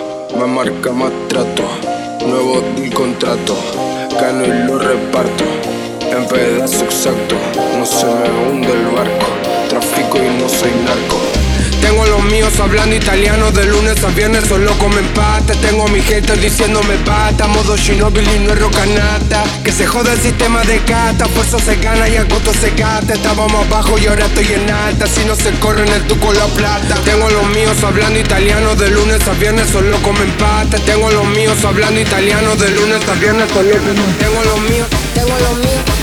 Viernes 14.17 14.45
solo 14.49 14.75
comen 14.79 15.05
pata 15.13 15.53
Tengo 15.61 15.85
a 15.85 15.87
mi 15.89 16.01
gente 16.01 16.35
diciéndome 16.35 16.95
pata. 17.05 17.47
Modo 17.47 17.77
Shinobi 17.77 18.19
y 18.19 18.39
no 18.39 18.51
es 18.51 18.59
rocanata. 18.59 19.43
Que 19.63 19.71
se 19.71 19.85
joda 19.85 20.11
el 20.13 20.19
sistema 20.19 20.63
de 20.63 20.79
cata. 20.79 21.25
Fuerza 21.27 21.59
se 21.59 21.75
gana 21.77 22.09
y 22.09 22.17
a 22.17 22.23
gusto 22.23 22.51
se 22.53 22.71
gasta. 22.71 23.13
Estábamos 23.13 23.65
abajo 23.67 23.97
y 23.97 24.07
ahora 24.07 24.25
estoy 24.25 24.47
en 24.53 24.69
alta. 24.69 25.05
Si 25.07 25.23
no 25.25 25.35
se 25.35 25.51
corre 25.59 25.83
en 25.85 25.93
el 25.93 26.01
tuco 26.07 26.33
la 26.33 26.47
plata. 26.47 26.95
Tengo 27.05 27.29
los 27.29 27.47
míos 27.49 27.77
hablando 27.83 28.19
italiano. 28.19 28.75
De 28.75 28.89
lunes 28.89 29.25
a 29.27 29.33
viernes 29.33 29.69
solo 29.69 29.97
comen 30.01 30.31
pata 30.31 30.77
Tengo 30.79 31.09
los 31.11 31.25
míos 31.27 31.63
hablando 31.63 32.01
italiano. 32.01 32.55
De 32.55 32.69
lunes 32.71 33.07
a 33.07 33.13
viernes 33.13 33.47
solo 33.53 33.69
comen 33.77 34.17
Tengo 34.19 34.41
a 34.41 34.45
los 34.45 34.59
míos, 34.61 34.87
tengo 35.13 35.33
a 35.33 35.39
los 35.39 35.57
míos 35.59 35.96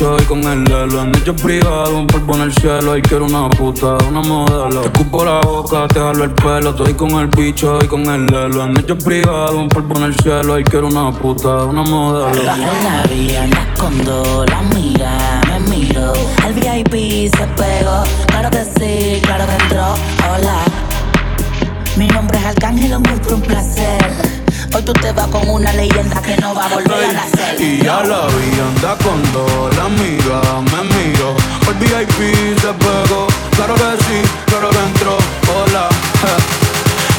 y 0.00 0.24
con 0.26 0.44
el 0.44 0.62
lelo. 0.64 1.00
Han 1.00 1.14
hecho 1.16 1.34
privado, 1.34 1.98
un 1.98 2.06
polvo 2.06 2.36
en 2.36 2.42
el 2.42 2.52
cielo. 2.52 2.96
Y 2.96 3.02
quiero 3.02 3.24
una 3.24 3.48
puta, 3.50 3.96
una 4.08 4.20
modelo. 4.20 4.80
Te 4.80 4.86
escupo 4.86 5.24
la 5.24 5.40
boca, 5.40 5.88
te 5.88 5.98
jalo 5.98 6.24
el 6.24 6.30
pelo. 6.30 6.70
Estoy 6.70 6.94
con 6.94 7.10
el 7.12 7.26
bicho 7.26 7.78
y 7.82 7.86
con 7.88 8.06
el 8.06 8.26
lelo. 8.26 8.62
Han 8.62 8.78
hecho 8.78 8.96
privado, 8.96 9.58
un 9.58 9.68
polvo 9.68 9.96
en 9.96 10.04
el 10.04 10.14
cielo. 10.20 10.58
Y 10.58 10.64
quiero 10.64 10.86
una 10.86 11.10
puta, 11.10 11.64
una 11.64 11.82
modelo. 11.82 12.42
La 12.44 12.56
la 12.56 13.02
vía, 13.10 13.48
cuando 13.76 14.46
la 14.46 14.62
mira, 14.74 15.40
me 15.48 15.76
miro. 15.76 16.12
El 16.46 16.54
VIP 16.54 17.34
se 17.34 17.46
pegó, 17.56 18.04
claro 18.28 18.50
que 18.50 18.64
sí, 18.78 19.20
claro 19.22 19.46
que 19.46 19.64
entró. 19.64 19.94
Hola, 20.32 20.60
mi 21.96 22.06
nombre 22.06 22.38
es 22.38 22.44
Arcángel, 22.44 22.94
un 22.94 23.02
gusto, 23.02 23.34
un 23.34 23.42
placer. 23.42 24.37
Hoy 24.78 24.84
tú 24.84 24.92
te 24.92 25.10
vas 25.10 25.26
con 25.26 25.50
una 25.50 25.72
leyenda 25.72 26.22
que 26.22 26.36
no 26.36 26.54
va 26.54 26.66
a 26.66 26.68
volver 26.68 27.10
a 27.10 27.12
nacer. 27.12 27.60
Y 27.60 27.82
ya 27.82 28.00
la 28.04 28.28
vi, 28.28 28.60
anda 28.60 28.96
cuando 29.02 29.68
la 29.76 29.86
amiga 29.86 30.40
me 30.70 30.82
miro. 30.94 31.34
El 31.66 31.74
VIP 31.74 32.60
se 32.60 32.72
pegó, 32.74 33.26
claro 33.56 33.74
que 33.74 34.04
sí, 34.04 34.22
claro 34.46 34.70
que 34.70 34.78
entró. 34.78 35.18
Hola, 35.50 35.88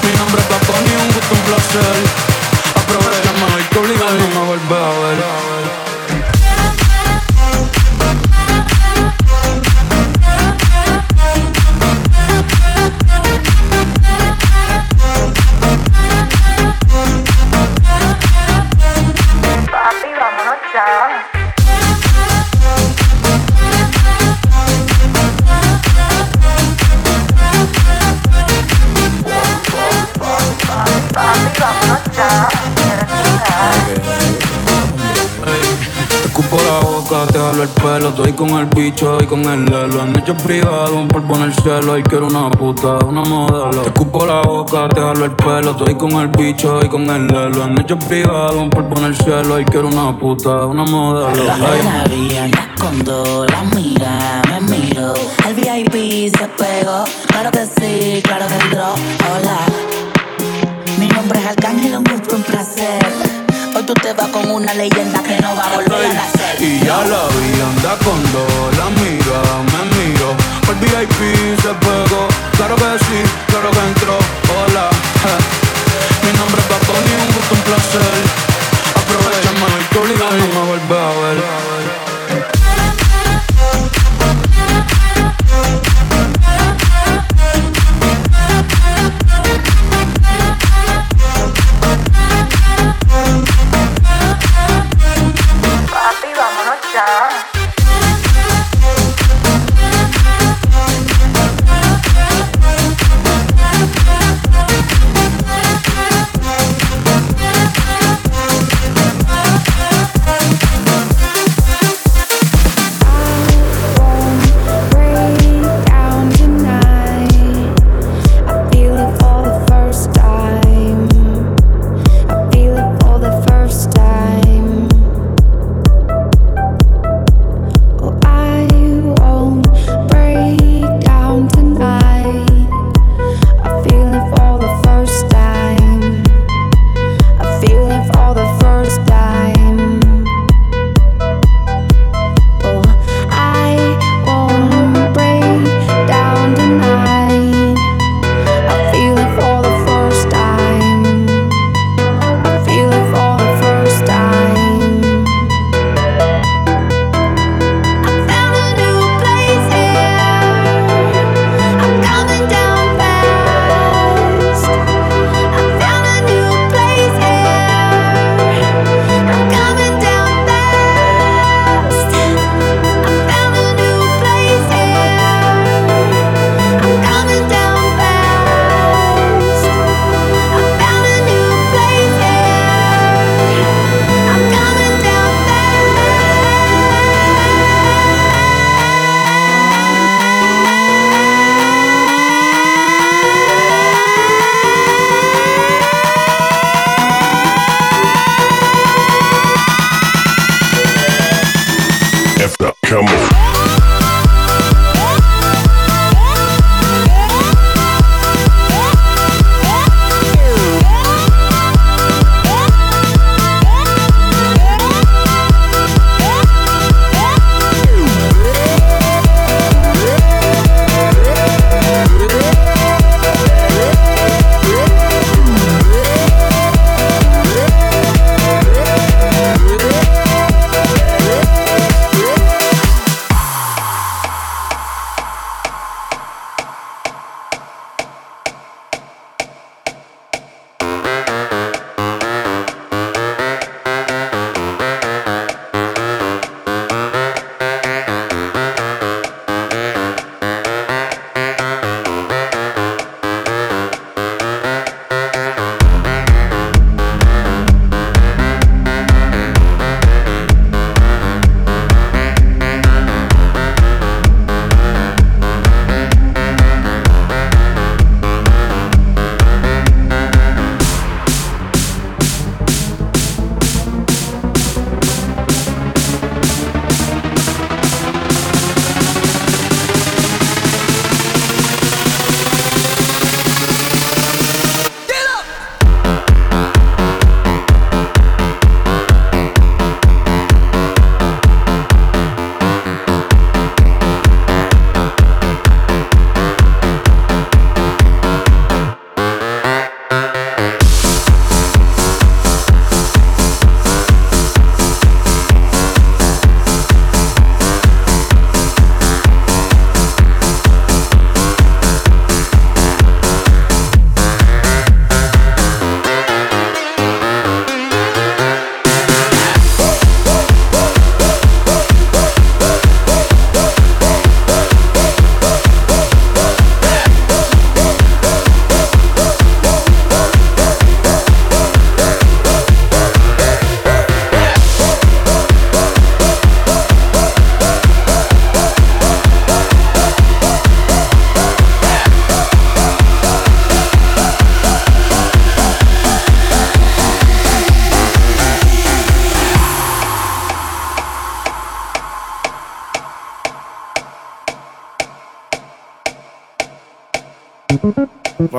mi 0.04 0.18
nombre 0.18 0.42
es 0.42 0.48
Paco, 0.48 0.74
ni 0.86 1.02
un 1.04 1.08
gusto, 1.12 1.36
un 1.36 1.42
placer. 1.42 1.98
Aprovecha, 2.80 3.32
más 3.42 3.60
y 3.60 3.74
te 3.74 3.80
obligan 3.80 4.18
no 4.18 4.40
me 4.40 4.48
vuelve 4.48 4.76
a 4.76 4.90
ver. 5.04 5.89
Te 37.60 37.60
jalo 37.60 37.64
el 37.64 37.70
pelo. 37.70 38.10
Estoy 38.10 38.34
con 38.34 38.50
el 38.50 38.66
bicho 38.68 39.18
y 39.22 39.26
con 39.26 39.46
el 39.46 39.66
lelo. 39.66 40.02
Han 40.02 40.18
hecho 40.18 40.36
privado, 40.36 41.00
en 41.00 41.42
el 41.42 41.54
cielo. 41.54 41.98
Y 41.98 42.04
quiero 42.04 42.28
una 42.28 42.50
puta, 42.52 42.98
una 43.06 43.22
modelo. 43.24 43.82
Te 43.82 43.88
escupo 43.88 44.26
la 44.26 44.42
boca, 44.42 44.88
te 44.90 45.02
jalo 45.02 45.26
el 45.26 45.32
pelo. 45.32 45.72
Estoy 45.72 45.96
con 45.96 46.12
el 46.12 46.28
bicho 46.30 46.80
y 46.84 46.90
con 46.90 47.10
el 47.10 47.28
lelo. 47.28 47.64
Han 47.64 47.80
hecho 47.80 47.98
privado, 48.00 48.62
en 48.62 49.04
el 49.04 49.16
cielo. 49.16 49.60
Y 49.60 49.66
quiero 49.66 49.88
una 49.88 50.18
puta, 50.18 50.66
una 50.66 50.86
modelo. 50.86 51.44
La 51.44 51.58
la 51.58 52.06
cuando 52.80 53.46
la 53.46 53.64
mira, 53.76 54.42
me 54.50 54.78
miro. 54.78 55.14
El 55.48 55.56
VIP 55.56 56.34
se 56.36 56.48
pegó, 56.48 57.04
claro 57.28 57.52
que 57.52 57.66
sí, 57.66 58.22
claro 58.24 58.48
que 58.48 58.54
entró. 58.54 58.94
Hola, 59.34 59.58
mi 60.98 61.08
nombre 61.08 61.40
es 61.40 61.46
Arcángel, 61.46 61.98
un 61.98 62.04
gusto, 62.06 62.36
un 62.38 62.44
placer. 62.44 62.99
Tú 63.90 63.96
te 63.96 64.14
vas 64.14 64.28
con 64.28 64.52
una 64.52 64.72
leyenda 64.76 65.24
que 65.24 65.42
no 65.42 65.56
va 65.56 65.64
a 65.64 65.76
volver 65.78 66.12
a 66.12 66.14
nacer. 66.14 66.62
Y 66.62 66.78
ya 66.86 67.04
la 67.06 67.28
vi, 67.34 67.60
anda 67.60 67.98
cuando 68.06 68.46
la 68.78 68.88
mira, 69.02 69.42
me 69.66 69.82
miro. 69.98 70.36
El 70.70 70.76
VIP 70.76 71.60
se 71.60 71.74
pegó, 71.74 72.28
claro 72.56 72.76
que 72.76 73.04
sí, 73.06 73.24
claro 73.48 73.72
que 73.72 73.80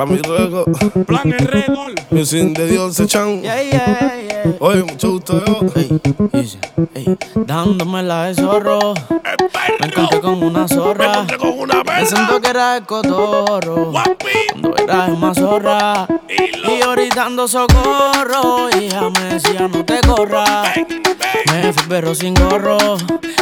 Pa' 0.01 0.07
mi 0.07 0.17
ruego. 0.17 0.65
Plan 1.05 1.31
enredo. 1.31 1.85
Mi 2.09 2.25
sin 2.25 2.55
de 2.55 2.65
Dios 2.65 2.95
se 2.95 3.03
echan. 3.03 3.43
Oye, 4.57 4.83
mucho 4.83 5.11
gusto 5.11 5.45
yo. 5.45 5.59
Dándome 7.45 8.01
de 8.01 8.33
zorro. 8.33 8.95
Me 9.79 9.85
encontré 9.85 10.19
con 10.19 10.41
una 10.41 10.67
zorra. 10.67 11.27
Me 11.85 12.05
siento 12.07 12.41
que 12.41 12.49
era 12.49 12.77
el 12.77 12.83
cotorro. 12.87 13.91
Cuando 13.91 14.75
era 14.75 15.05
una 15.05 15.35
zorra. 15.35 16.07
Y 16.27 16.81
ahorita 16.81 17.27
ando 17.27 17.47
socorro. 17.47 18.69
Y 18.79 18.85
ella 18.85 19.07
me 19.07 19.35
decía 19.35 19.67
no 19.67 19.85
te 19.85 20.01
corras. 20.01 20.77
Me 21.51 21.73
fui 21.73 21.87
perro 21.87 22.15
sin 22.15 22.33
gorro. 22.33 22.97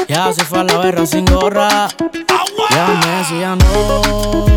Ya 0.10 0.34
se 0.34 0.44
fue 0.44 0.60
a 0.60 0.64
la 0.66 0.78
berra 0.80 1.06
sin 1.06 1.24
gorra. 1.24 1.88
Ya 2.70 2.88
me 3.02 3.18
decía 3.20 3.56
no. 3.56 4.49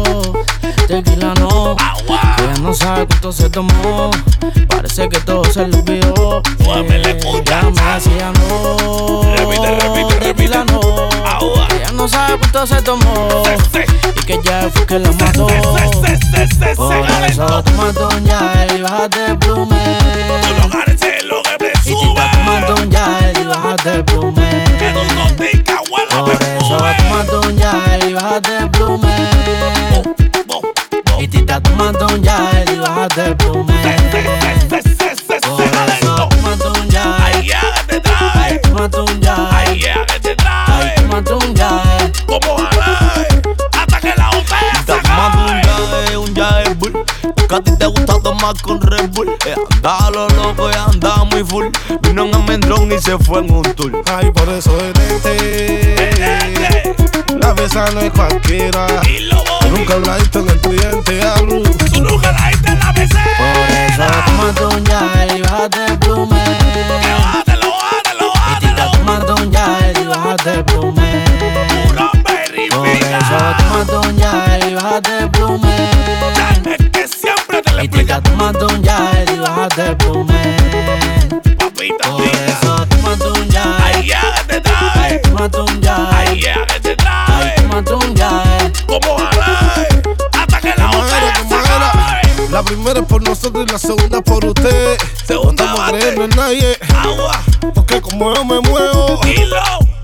Tequila 0.92 1.32
no. 1.40 1.74
Que 2.36 2.44
ella 2.44 2.54
no 2.60 2.74
sabe 2.74 3.06
cuánto 3.06 3.32
se 3.32 3.48
tomó. 3.48 4.10
Parece 4.68 5.08
que 5.08 5.18
todo 5.20 5.42
se 5.46 5.66
le 5.66 5.78
olvidó. 5.78 6.42
Ya 6.58 6.82
me 6.82 6.98
decía 6.98 8.30
no. 8.34 9.22
Repite, 9.34 9.74
repite, 9.80 10.14
Tequila 10.16 10.66
no. 10.66 10.80
Que 11.68 11.76
ella 11.76 11.92
no 11.94 12.06
sabe 12.06 12.36
cuánto 12.36 12.66
se 12.66 12.82
tomó. 12.82 13.42
Y 14.16 14.24
que 14.26 14.38
ya 14.44 14.68
fue 14.68 14.84
que 14.84 14.98
la 14.98 15.12
mató. 15.12 15.46
Por 16.76 16.94
eso 17.24 17.62
toma 17.62 17.92
doña 17.92 18.66
y 18.76 18.82
bájate 18.82 19.26
el 19.28 19.38
plume. 19.38 19.98
Y 21.86 21.94
tita 21.94 22.30
toma 22.32 22.60
doña 22.66 23.32
y 23.40 23.44
bájate 23.46 23.94
el 23.94 24.04
plume. 24.04 24.64
Por 26.10 26.32
eso 26.34 26.76
toma 26.98 27.24
doña 27.24 27.72
y 28.06 28.12
bájate 28.12 28.58
el 28.58 28.70
plume. 28.70 29.32
Y 31.22 31.28
tita 31.28 31.60
toma 31.60 31.92
doña 31.92 32.50
y 32.66 32.78
bájate 32.80 33.26
el 33.26 33.36
plume. 33.36 33.72
Por 35.28 35.62
eso 35.62 36.16
toma 36.16 36.56
doña 36.56 37.16
y 37.40 38.58
toma 38.62 38.88
doña 38.88 39.36
y 39.72 39.78
toma 41.00 41.20
doña 41.20 41.80
Como 42.26 42.58
hasta 43.72 44.00
que 44.00 44.14
la 44.16 44.30
Te 44.84 45.08
mando 45.08 45.44
un 45.44 45.62
yae, 45.62 46.16
un 46.16 46.34
yae 46.34 46.74
bull. 46.74 47.04
Que 47.48 47.54
a 47.54 47.60
ti 47.60 47.70
te 47.78 47.86
gusta 47.86 48.20
tomar 48.20 48.60
con 48.60 48.80
Red 48.80 49.10
Bull. 49.10 49.28
Eh, 49.46 49.54
andaba 49.74 50.10
lo 50.10 50.28
loco 50.30 50.70
y 50.70 50.74
andaba 50.74 51.22
muy 51.26 51.44
full. 51.44 51.66
Vino 52.00 52.24
en 52.24 52.34
almendrón 52.34 52.90
y 52.90 52.98
se 52.98 53.16
fue 53.16 53.38
en 53.38 53.52
un 53.52 53.62
tour. 53.76 53.92
Ay, 54.06 54.32
por 54.32 54.48
eso 54.48 54.76
detente. 54.76 56.61
La 57.54 57.60
besa 57.60 57.84
no 57.92 58.00
es 58.00 58.10
cualquiera. 58.12 58.86
Nunca 59.70 59.98
la 59.98 60.16
diste 60.16 60.38
en 60.38 60.48
el 60.48 60.58
cliente, 60.58 61.20
hablo. 61.22 61.62
Tú 61.92 62.00
nunca 62.00 62.32
la 62.32 62.48
diste 62.48 62.70
en 62.70 62.78
la 62.78 62.92
BC. 62.92 63.14
Por 63.36 63.70
eso 63.76 64.04
toma 64.24 64.52
doña 64.52 65.36
y 65.36 65.42
bájate 65.42 65.84
el 65.84 65.98
plume. 65.98 66.40
Bájatelo, 67.18 67.72
bájatelo, 67.74 68.32
Y 68.48 68.60
tita 68.60 68.90
toma 68.92 69.18
doña 69.18 69.66
y 70.00 70.06
bájate 70.06 70.54
el 70.54 70.64
plume. 70.64 71.24
Por 72.70 72.86
eso 72.86 73.38
toma 73.58 73.84
doña 73.84 74.58
y 74.66 74.74
bájate 74.74 75.18
el 75.18 75.30
plume. 75.30 75.90
Que 76.90 77.06
siempre 77.06 77.60
te 77.60 77.84
Y 77.84 77.88
tita 77.88 78.22
toma 78.22 78.52
doña 78.52 78.96
y 79.30 79.38
bájate 79.38 79.88
el 79.88 79.96
plume. 79.98 80.56
Papita, 81.58 82.08
Por 82.12 82.24
eso 82.24 82.86
toma 82.86 83.14
doña 83.16 83.76
Ay, 83.84 84.06
ya 84.06 84.22
que 84.36 84.54
te 84.54 84.60
trae. 84.62 85.18
Toma 85.18 85.48
doña 85.48 86.18
Ay, 86.18 86.40
ya 86.40 86.54
que 86.66 86.80
te 86.80 86.96
trae. 86.96 87.01
Como 89.00 89.16
jala. 89.16 89.86
Hasta 90.38 90.60
que 90.60 90.74
la 90.76 90.86
botella 90.86 91.34
se 91.48 91.54
acabe. 91.54 92.50
La 92.50 92.62
primera 92.62 93.00
es 93.00 93.06
por 93.06 93.22
nosotros 93.26 93.64
y 93.66 93.72
la 93.72 93.78
segunda 93.78 94.20
por 94.20 94.44
usted. 94.44 94.98
Segunda 95.26 95.64
no 95.64 95.86
creerlo 95.86 96.24
en 96.24 96.30
nadie. 96.36 96.76
Agua. 96.94 97.40
Porque 97.74 98.02
como 98.02 98.34
yo 98.34 98.44
me 98.44 98.60
muevo. 98.60 99.18
Hilo. 99.24 99.56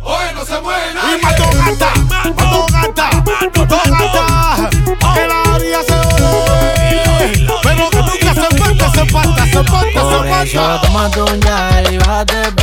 Hoy 0.02 0.24
no 0.35 0.43
se 0.47 0.59
mueve 0.62 0.86
Y 0.93 1.23
mató 1.23 1.44
gata, 1.52 1.93
mató 2.35 2.66
gata, 2.73 3.10
mató 3.55 3.78
gata. 3.90 4.70
Que 5.15 5.27
la 5.27 5.43
orilla 5.55 5.82
se 5.82 5.94
oye. 5.94 7.47
Pero 7.62 7.90
que 7.90 7.98
nunca 7.98 8.35
se 8.35 8.56
falta, 8.56 8.90
se 8.90 9.05
falta, 9.05 9.44
se 9.44 9.65
falta, 9.65 10.01
se 10.01 10.01
Por 10.01 10.27
eso 10.27 10.59
falta. 10.62 10.81
toma 10.81 11.09
doña 11.10 11.82
y 11.93 11.98
bájate 11.98 12.57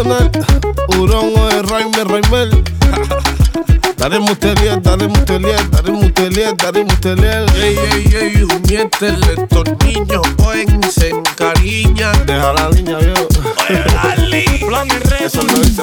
Internacional, 0.00 0.30
Hurón 0.96 1.32
o 1.36 1.46
de 1.48 1.62
Raimel, 1.62 2.08
Raimel. 2.08 2.64
Dale 3.96 4.18
mutelier, 4.18 4.80
dale 4.80 5.06
mutelier, 5.08 5.70
dale 5.70 5.92
mutelier, 5.92 6.56
dale 6.56 6.84
mutelier. 6.84 7.46
Ey, 7.54 7.76
ey, 7.92 8.16
ey, 8.16 8.46
miéntele, 8.66 9.34
estos 9.36 9.64
niños 9.84 10.22
cogen 10.38 10.80
y 10.82 10.90
se 10.90 11.10
encariñan. 11.10 12.24
Deja 12.24 12.52
la 12.54 12.70
niña, 12.70 12.96
viejo. 12.96 13.28
Plan 14.66 14.88
y 14.88 15.24
Eso 15.24 15.42
lo 15.42 15.52
dice 15.58 15.82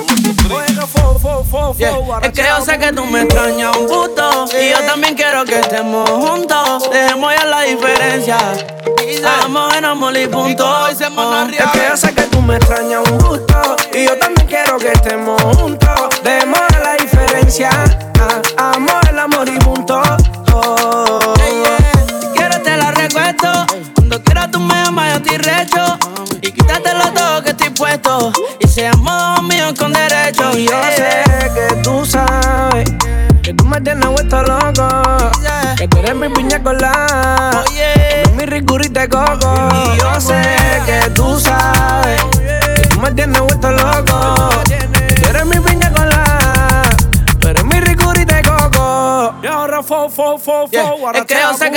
Yeah. 1.77 1.97
Es 2.23 2.31
que 2.31 2.43
yo 2.43 2.65
sé 2.65 2.77
que 2.79 2.91
tú 2.93 3.05
me 3.05 3.21
extrañas 3.21 3.75
un 3.77 3.87
gusto 3.87 4.45
Y 4.59 4.69
yo 4.71 4.79
también 4.85 5.15
quiero 5.15 5.43
que 5.45 5.59
estemos 5.59 6.09
juntos 6.09 6.89
Dejemos 6.91 7.33
ya 7.35 7.45
la 7.45 7.61
diferencia 7.61 8.37
Estamos 9.07 9.75
en 9.75 9.85
amor 9.85 10.15
y 10.17 10.27
punto 10.27 10.65
Oh, 10.65 10.87
Es 10.87 10.97
que 10.97 11.87
yo 11.89 11.97
sé 11.97 12.13
que 12.13 12.16
tú 12.16 12.16
me 12.47 12.55
extrañas 12.55 13.01
un 13.11 13.17
gusto 13.19 13.75
Y 13.93 14.05
yo 14.05 14.17
también 14.17 14.47
quiero 14.47 14.77
que 14.77 14.93
estemos 14.93 15.41
juntos. 15.41 16.21
Demos 16.23 16.59
la 16.81 16.95
diferencia 16.95 17.69
ah, 18.57 18.73
Amor, 18.73 19.01
el 19.09 19.19
amor 19.19 19.47
y 19.49 19.59
punto. 19.59 20.01
Oh. 20.53 21.33
Si 21.37 22.27
quieres 22.37 22.63
te 22.63 22.77
la 22.77 22.91
recuesto. 22.91 23.65
Cuando 23.95 24.23
quieras 24.23 24.49
tú 24.51 24.59
me 24.59 24.73
llamas, 24.75 25.11
yo 25.11 25.17
estoy 25.17 25.37
recho. 25.37 25.97
Y 26.41 26.51
quítatelo 26.51 27.11
todo 27.13 27.43
que 27.43 27.49
estoy 27.49 27.69
puesto. 27.71 28.31
Y 28.61 28.67
seamos 28.67 29.43
míos 29.43 29.73
con 29.77 29.91
derecho 29.91 30.57
Y 30.57 30.65
yo 30.65 30.81
sé 30.95 31.23
que 31.53 31.75
tú 31.81 32.05
sabes 32.05 32.89
Que 33.41 33.53
tú 33.53 33.65
me 33.65 33.81
tienes 33.81 34.07
vuelto 34.07 34.41
loco 34.43 35.31
Que 35.75 35.87
tú 35.87 35.97
eres 35.97 36.15
mi 36.15 36.29
piña 36.29 36.61
colada. 36.63 37.63
Tú 37.65 37.71
eres 37.75 38.31
mi 38.33 38.45
ricurita 38.45 39.01
de 39.01 39.09
coco. 39.09 39.69
Y 39.93 39.99
yo 39.99 40.21
sé 40.21 40.56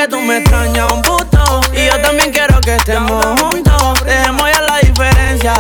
que 0.01 0.09
tú 0.09 0.21
me 0.21 0.39
extrañas 0.39 0.91
un 0.93 1.03
puto. 1.03 1.61
Y 1.75 1.87
yo 1.87 2.01
también 2.01 2.33
quiero 2.33 2.59
que 2.61 2.77
estemos 2.77 3.39
juntos. 3.39 4.05
Dejemos 4.05 4.51
ya 4.51 4.61
la 4.63 4.79
diferencia. 4.79 5.55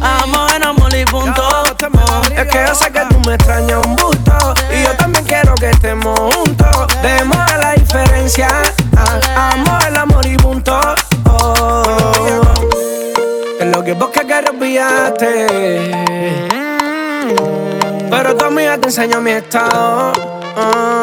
Amor 0.00 0.50
en 0.56 0.64
amor 0.64 0.92
y 0.94 1.04
punto. 1.04 1.42
Es 2.36 2.48
que 2.48 2.64
yo 2.66 2.74
sé 2.74 2.90
que 2.90 3.00
tú 3.08 3.20
me 3.26 3.34
extrañas 3.34 3.86
un 3.86 3.94
gusto 3.96 4.32
Y 4.72 4.82
yo 4.82 4.96
también 4.96 5.24
quiero 5.24 5.54
que 5.54 5.70
estemos 5.70 6.18
juntos. 6.34 6.86
Demos 7.02 7.36
la 7.36 7.74
diferencia. 7.74 8.48
Amor, 9.36 9.80
el 9.86 9.96
amor 9.96 10.26
y 10.26 10.36
punto. 10.38 10.80
Oh. 11.26 11.84
Es 13.60 13.66
lo 13.66 13.84
que 13.84 13.92
vos 13.92 14.08
que 14.10 14.20
quieres 14.22 14.50
olvidarte 14.50 15.46
Pero 18.10 18.36
tu 18.36 18.44
amiga 18.44 18.76
te 18.78 18.88
enseñó 18.88 19.20
mi 19.20 19.30
estado. 19.30 20.12
oh. 20.56 21.01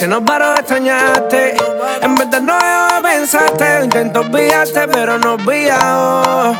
Se 0.00 0.08
nos 0.08 0.22
paró 0.22 0.54
de 0.54 0.60
extrañarte. 0.60 1.56
En 2.00 2.14
no 2.14 2.24
debo 2.24 2.94
de 2.94 3.02
pensarte 3.02 3.84
Intento 3.84 4.20
olvidarte 4.20 4.88
pero 4.88 5.18
no 5.18 5.34
olvidado 5.34 6.56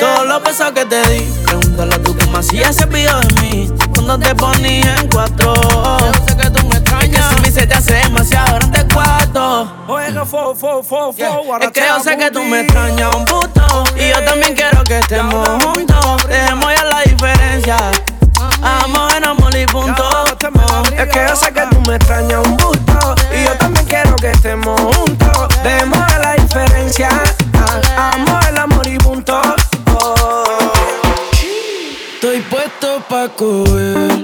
Todos 0.00 0.26
los 0.26 0.42
besos 0.42 0.72
que 0.72 0.84
te 0.86 1.00
di 1.08 1.20
Pregúntale 1.46 1.94
a 1.94 2.02
tu 2.02 2.16
cama 2.16 2.42
si 2.42 2.58
ya 2.58 2.72
se 2.72 2.82
olvidó 2.82 3.20
de 3.20 3.40
mí. 3.42 3.72
Cuando 3.94 4.18
te 4.18 4.34
ponía 4.34 4.92
en 4.96 5.08
cuatro. 5.08 5.54
Yo 5.54 6.12
sé 6.26 6.36
que 6.36 6.50
tú 6.50 6.66
me 6.66 6.78
extrañas. 6.78 7.04
Es 7.04 7.28
que 7.28 7.34
si 7.36 7.40
mí 7.42 7.60
se 7.60 7.66
te 7.68 7.74
hace 7.74 7.92
demasiado 7.92 8.56
grande 8.56 8.92
cuarto 8.92 9.72
Oiga, 9.86 10.24
fo, 10.24 10.56
fo, 10.56 10.82
fo, 10.82 11.12
fo 11.12 11.58
Es 11.60 11.70
que 11.70 11.82
yo 11.86 12.00
sé 12.00 12.16
que 12.16 12.28
tú 12.32 12.42
me 12.42 12.62
extrañas 12.62 13.14
un 13.14 13.24
puto. 13.24 13.84
Y 13.94 14.08
yo 14.08 14.24
también 14.24 14.56
quiero 14.56 14.82
que 14.82 14.98
estemos 14.98 15.48
juntos. 15.62 16.26
Dejemos 16.26 16.74
ya 16.76 16.84
la 16.86 17.02
diferencia. 17.02 17.76
Amor 18.60 19.12
en 19.16 19.24
amor 19.26 19.56
y 19.56 19.64
punto 19.66 20.09
Es 20.42 21.08
que 21.12 21.26
yo 21.28 21.36
sé 21.36 21.52
que 21.52 21.60
tú 21.70 21.82
me 21.86 21.96
extrañas 21.96 22.40
un 22.46 22.56
gusto 22.56 23.14
Y 23.30 23.44
yo 23.44 23.52
también 23.58 23.84
quiero 23.84 24.16
que 24.16 24.30
estemos 24.30 24.80
juntos. 24.80 25.48
Demos 25.62 25.98
la 26.18 26.32
diferencia 26.34 27.10
Amor, 27.96 28.40
el 28.48 28.58
amor 28.58 28.86
y 28.86 28.96
punto. 28.96 29.38
Oh. 30.00 30.44
Estoy 32.14 32.40
puesto 32.40 33.02
pa' 33.08 33.28
coger 33.28 34.19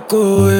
puesto 0.00 0.51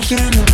¿qué 0.00 0.14
están 0.14 0.47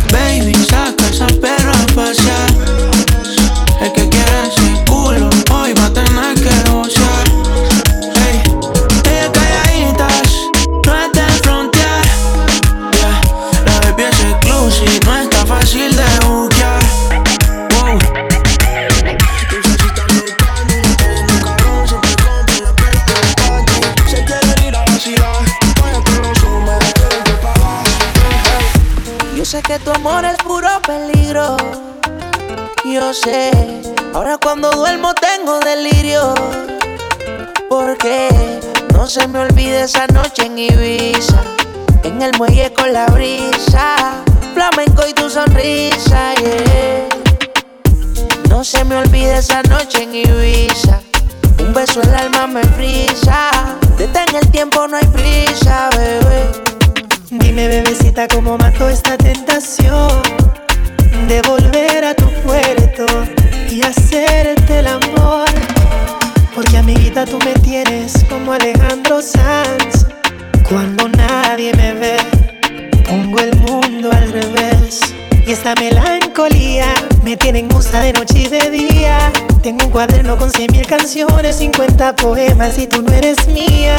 50 82.25 82.29
poemas 82.29 82.77
y 82.79 82.87
tú 82.87 83.01
no 83.03 83.13
eres 83.13 83.47
mía. 83.47 83.97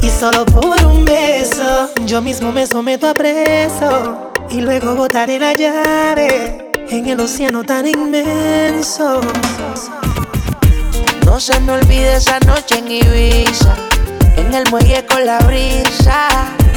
Y 0.00 0.08
solo 0.08 0.44
por 0.46 0.84
un 0.84 1.04
beso, 1.04 1.90
yo 2.04 2.22
mismo 2.22 2.52
me 2.52 2.66
someto 2.66 3.08
a 3.08 3.14
preso. 3.14 4.32
Y 4.50 4.60
luego 4.60 4.94
botaré 4.94 5.38
la 5.38 5.54
llave 5.54 6.70
en 6.88 7.06
el 7.08 7.20
océano 7.20 7.64
tan 7.64 7.86
inmenso. 7.86 9.20
No 11.24 11.40
se 11.40 11.58
me 11.60 11.72
olvide 11.72 12.16
esa 12.16 12.38
noche 12.40 12.78
en 12.78 12.90
Ibiza. 12.90 13.74
En 14.36 14.54
el 14.54 14.70
muelle 14.70 15.04
con 15.06 15.26
la 15.26 15.38
brisa. 15.40 16.28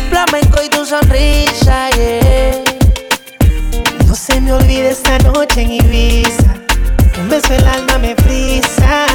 Flamenco 0.10 0.64
y 0.66 0.70
tu 0.70 0.84
sonrisa, 0.86 1.90
yeah. 1.92 2.64
No 4.08 4.16
se 4.16 4.42
me 4.42 4.54
olvide 4.54 4.90
esta 4.90 5.20
noche 5.20 5.62
en 5.62 5.74
Ibiza. 5.74 6.56
Un 7.22 7.30
beso 7.30 7.54
el 7.54 7.68
alma 7.68 8.00
me 8.00 8.16
frisa. 8.16 9.06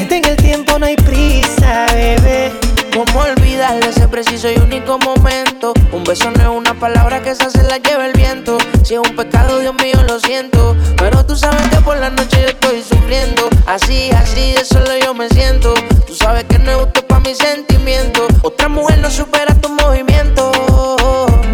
Detén 0.00 0.24
el 0.24 0.36
tiempo, 0.36 0.78
no 0.78 0.86
hay 0.86 0.96
prisa, 0.96 1.84
bebé. 1.92 2.50
¿Cómo 2.94 3.20
olvidarle 3.20 3.86
ese 3.90 4.08
preciso 4.08 4.50
y 4.50 4.56
único 4.56 4.98
momento? 4.98 5.74
Un 5.92 6.04
beso 6.04 6.30
no 6.30 6.40
es 6.40 6.48
una 6.48 6.72
palabra 6.72 7.20
que 7.20 7.28
esa 7.28 7.50
se 7.50 7.62
la 7.64 7.76
lleva 7.76 8.06
el 8.06 8.14
viento. 8.14 8.56
Si 8.82 8.94
es 8.94 9.00
un 9.00 9.14
pecado, 9.14 9.58
Dios 9.58 9.74
mío, 9.74 10.02
lo 10.08 10.18
siento. 10.18 10.74
Pero 10.96 11.26
tú 11.26 11.36
sabes 11.36 11.60
que 11.68 11.76
por 11.82 11.98
la 11.98 12.08
noche 12.08 12.40
yo 12.40 12.48
estoy 12.48 12.82
sufriendo. 12.82 13.50
Así, 13.66 14.10
así, 14.12 14.54
de 14.54 14.64
solo 14.64 14.96
yo 15.04 15.12
me 15.12 15.28
siento. 15.28 15.74
Tú 16.06 16.14
sabes 16.14 16.44
que 16.44 16.58
no 16.58 16.70
es 16.70 16.76
justo 16.78 17.06
para 17.06 17.20
mis 17.20 17.36
sentimientos. 17.36 18.26
Otra 18.40 18.70
mujer 18.70 19.00
no 19.00 19.10
supera 19.10 19.54
tu 19.56 19.68
movimiento. 19.68 20.50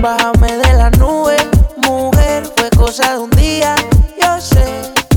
Bájame 0.01 0.57
de 0.59 0.73
la 0.75 0.91
nube, 0.91 1.37
mujer, 1.79 2.45
fue 2.55 2.71
cosa 2.71 3.15
de 3.15 3.19
un 3.19 3.36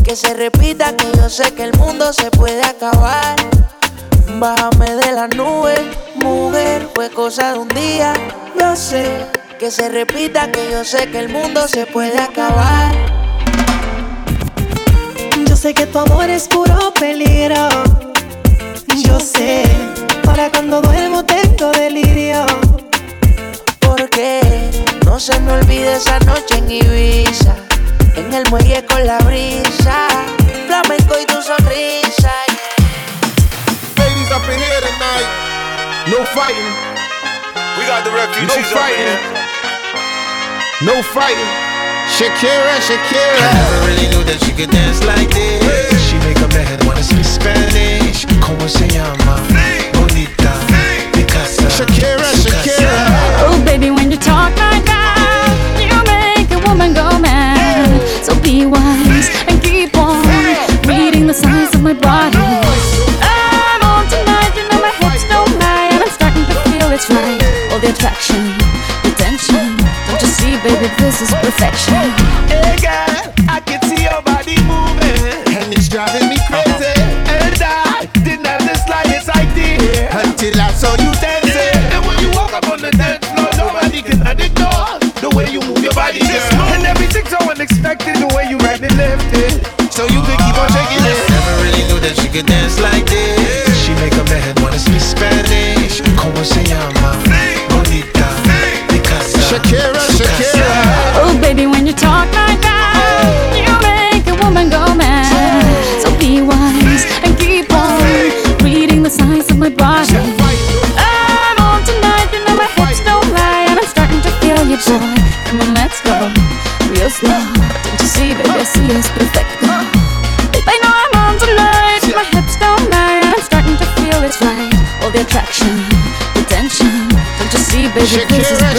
que 0.10 0.16
se 0.16 0.34
repita, 0.34 0.98
que 0.98 1.06
yo 1.16 1.30
sé 1.30 1.54
que 1.54 1.64
el 1.64 1.74
mundo 1.78 2.12
se 2.14 2.32
puede 2.32 2.64
acabar. 2.64 3.36
Bájame 4.40 4.96
de 4.96 5.12
la 5.12 5.28
nube, 5.28 5.76
mujer, 6.16 6.90
fue 6.96 7.12
cosa 7.12 7.54
de 7.54 7.60
un 7.60 7.68
día. 7.70 8.16
Yo 8.60 8.76
sé 8.76 9.28
que 9.60 9.70
se 9.70 9.88
repita, 9.88 10.52
que 10.52 10.72
yo 10.72 10.84
sé 10.84 11.12
que 11.12 11.20
el 11.20 11.30
mundo 11.30 11.68
se 11.68 11.86
puede 11.86 12.18
acabar. 12.18 12.92
Yo 15.46 15.56
sé 15.56 15.76
que 15.76 15.86
tu 15.86 16.00
amor 16.00 16.28
es 16.28 16.48
puro 16.48 16.92
peligro. 17.00 17.70
Yo 19.06 19.20
sé, 19.20 19.62
para 20.24 20.50
cuando 20.50 20.82
duermo 20.82 21.24
tengo 21.24 21.70
delirio. 21.70 22.48
Porque 23.80 24.42
no 25.06 25.20
se 25.20 25.40
me 25.42 25.52
olvide 25.52 25.98
esa 25.98 26.18
noche 26.22 26.58
en 26.58 26.72
Ibiza. 26.72 27.69
En 28.16 28.34
el 28.34 28.50
muelle 28.50 28.86
con 28.86 29.06
la 29.06 29.18
brisa. 29.20 30.08
Flamenco 30.68 31.20
y 31.20 31.26
tu 31.26 31.42
sonrisa. 31.42 32.34
Ladies 33.98 34.32
up 34.32 34.44
in 34.50 34.60
here 34.60 34.82
tonight. 34.82 35.28
No 36.10 36.26
fighting. 36.26 36.74
We 37.78 37.86
got 37.86 38.04
the 38.04 38.12
refugees 38.12 38.50
No 38.50 38.56
up 38.56 38.72
fighting. 38.74 39.40
No 40.82 41.04
fighting. 41.04 41.52
Shakira, 42.08 42.80
Shakira. 42.82 43.40
I 43.40 43.54
never 43.54 43.88
really 43.88 44.08
knew 44.10 44.24
that 44.24 44.42
she 44.44 44.52
could 44.54 44.72
dance 44.72 45.04
like 45.06 45.30
this. 45.30 46.09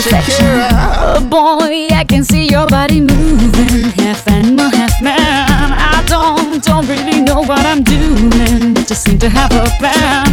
perfection. 0.02 0.46
Oh 0.46 1.26
boy, 1.28 1.88
I 1.94 2.04
can 2.04 2.24
see 2.24 2.48
your 2.48 2.66
body 2.66 3.00
moving, 3.00 3.90
half 4.02 4.26
animal, 4.28 4.70
half 4.70 5.02
man. 5.02 5.18
I 5.18 6.02
don't, 6.06 6.62
don't 6.62 6.86
really 6.86 7.20
know 7.20 7.40
what 7.40 7.66
I'm 7.66 7.82
doing, 7.82 8.74
just 8.74 9.04
seem 9.04 9.18
to 9.18 9.28
have 9.28 9.52
a 9.52 9.66
plan. 9.78 10.29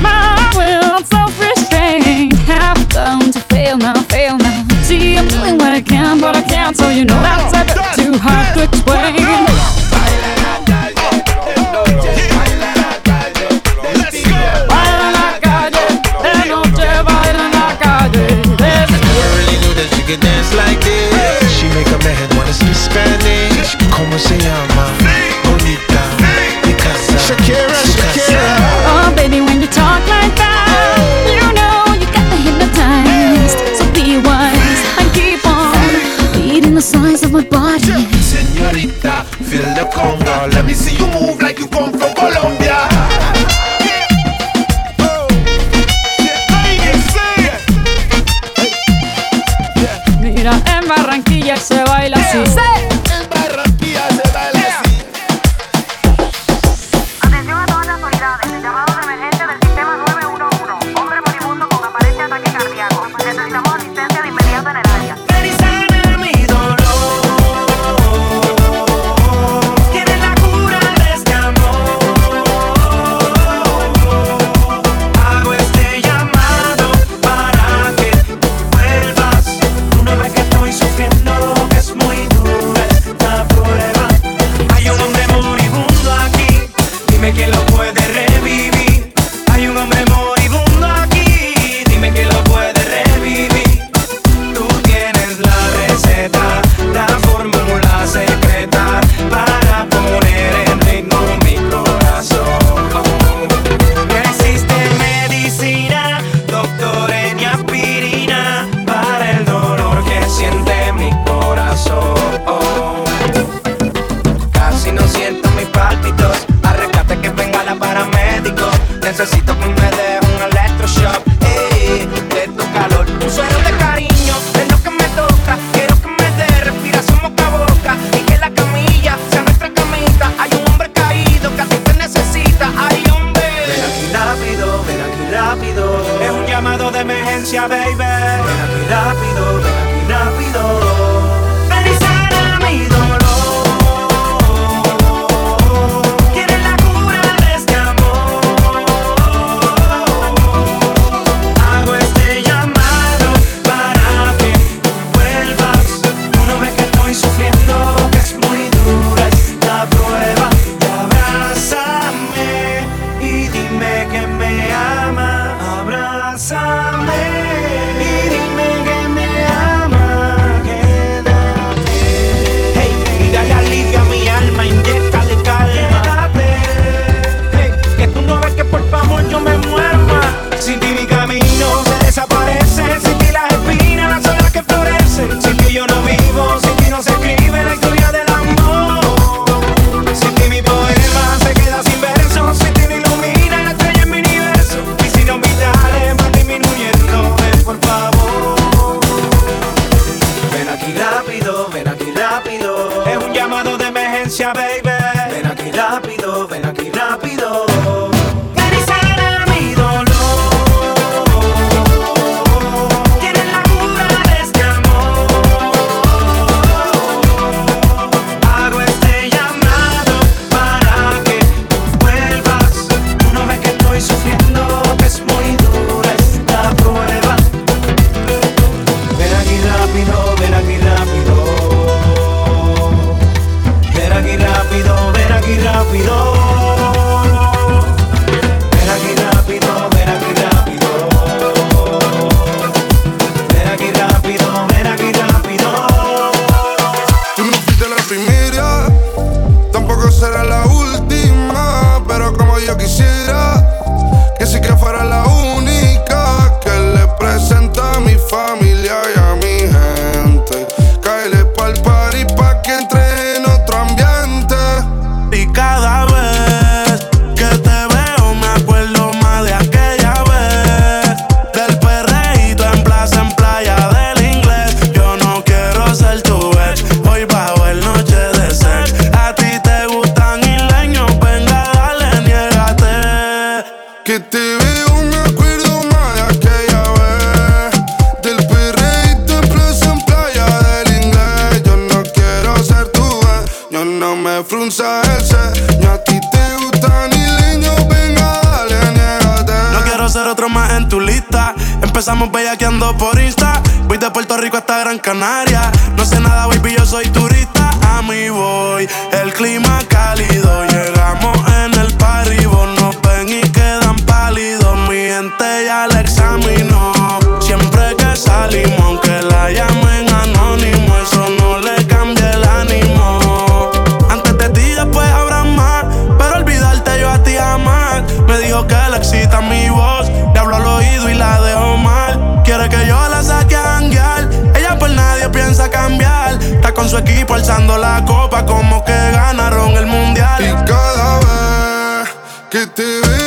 Te 342.78 343.02
veo 343.02 343.27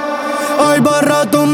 Hoy 0.81 0.85
borro 0.85 1.29
tu 1.29 1.45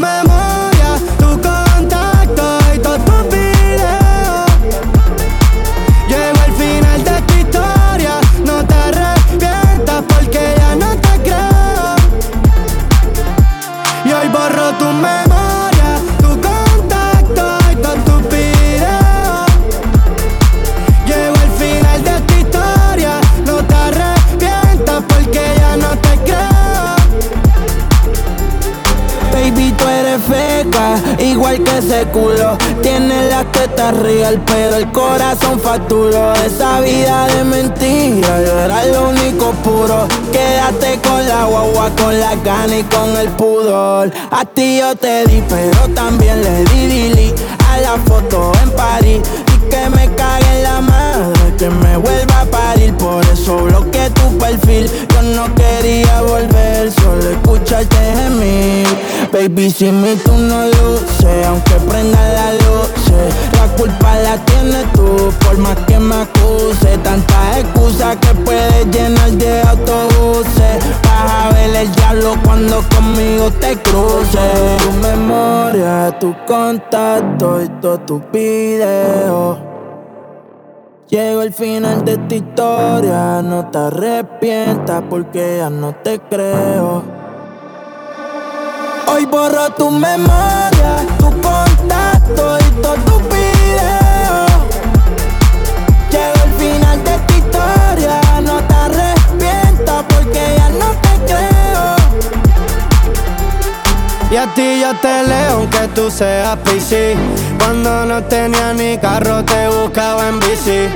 ese 31.78 32.04
culo. 32.06 32.58
Tienes 32.82 33.30
las 33.30 33.50
tetas 33.52 33.96
real, 33.96 34.42
pero 34.46 34.76
el 34.76 34.90
corazón 34.92 35.60
facturó. 35.60 36.32
Esa 36.34 36.80
vida 36.80 37.26
de 37.28 37.44
mentira, 37.44 38.40
era 38.40 38.84
lo 38.86 39.10
único 39.10 39.52
puro. 39.64 40.06
Quédate 40.32 40.98
con 41.00 41.26
la 41.26 41.44
guagua, 41.44 41.90
con 41.96 42.18
la 42.18 42.34
gana 42.36 42.78
y 42.78 42.82
con 42.84 43.16
el 43.16 43.28
pudor. 43.30 44.10
A 44.30 44.44
ti 44.44 44.78
yo 44.78 44.94
te 44.96 45.24
di, 45.26 45.42
pero 45.48 45.88
también 45.94 46.42
le 46.42 46.64
di 46.64 46.86
dili 46.86 47.34
a 47.70 47.80
la 47.80 47.96
foto 48.06 48.52
en 48.62 48.70
París. 48.72 49.20
Y 49.54 49.70
que 49.70 49.88
me 49.90 50.14
cague 50.14 50.56
en 50.56 50.62
la 50.62 50.80
madre, 50.80 51.37
que 51.58 51.68
me 51.68 51.96
vuelva 51.96 52.42
a 52.42 52.44
parir. 52.46 52.94
Por 52.94 53.24
eso 53.26 53.56
bloqueé 53.56 54.10
tu 54.10 54.38
perfil. 54.38 54.88
Yo 55.12 55.22
no 55.22 55.54
quería 55.54 56.22
volver, 56.22 56.90
solo 56.92 57.30
escucharte 57.30 57.96
gemir. 57.96 58.86
Baby, 59.32 59.70
si 59.70 59.90
mi 59.90 60.14
tú 60.16 60.32
no 60.32 60.66
luces, 60.66 61.46
aunque 61.46 61.74
prenda 61.88 62.18
la 62.32 62.52
luz, 62.52 62.88
la 63.52 63.66
culpa 63.76 64.16
la 64.16 64.36
tienes 64.44 64.90
tú, 64.92 65.32
por 65.44 65.58
más 65.58 65.76
que 65.86 65.98
me 65.98 66.14
acuse. 66.14 66.96
Tantas 67.02 67.58
excusas 67.58 68.16
que 68.16 68.34
puedes 68.46 68.86
llenar 68.86 69.30
de 69.32 69.60
autobuses. 69.62 70.84
Vas 71.02 71.32
a 71.32 71.50
ver 71.52 71.74
el 71.76 71.88
cuando 72.44 72.82
conmigo 72.94 73.50
te 73.60 73.76
cruces. 73.78 74.82
Tu 74.82 74.92
memoria, 74.92 76.16
tu 76.18 76.34
contacto 76.46 77.62
y 77.62 77.68
todos 77.80 78.06
tus 78.06 78.22
videos. 78.32 79.77
Llego 81.08 81.40
al 81.40 81.54
final 81.54 82.04
de 82.04 82.12
esta 82.12 82.34
historia, 82.34 83.40
no 83.42 83.70
te 83.70 83.78
arrepientas 83.78 85.02
porque 85.08 85.56
ya 85.56 85.70
no 85.70 85.94
te 85.94 86.20
creo. 86.20 87.02
Hoy 89.10 89.24
borro 89.24 89.70
tu 89.70 89.90
memoria, 89.90 91.06
tu 91.18 91.30
contacto 91.40 92.58
y 92.58 92.82
todos 92.82 93.04
tus 93.06 93.22
videos. 93.22 94.50
Llego 96.10 96.42
al 96.42 96.52
final 96.58 97.04
de 97.04 97.14
esta 97.14 97.36
historia, 97.38 98.20
no 98.42 98.58
te 98.64 98.74
arrepientas 98.74 100.04
porque 100.10 100.56
ya 100.58 100.68
no 100.68 100.90
te 101.00 101.08
creo. 101.24 101.96
Y 104.30 104.36
a 104.36 104.54
ti 104.54 104.80
yo 104.82 104.94
te 105.00 105.22
leo 105.22 105.52
aunque 105.52 105.88
tú 105.94 106.10
seas 106.10 106.54
PC 106.58 107.16
Cuando 107.58 108.04
no 108.06 108.22
tenía 108.24 108.72
ni 108.72 108.98
carro 108.98 109.44
te 109.44 109.68
buscaba 109.68 110.28
en 110.28 110.40
bici. 110.40 110.88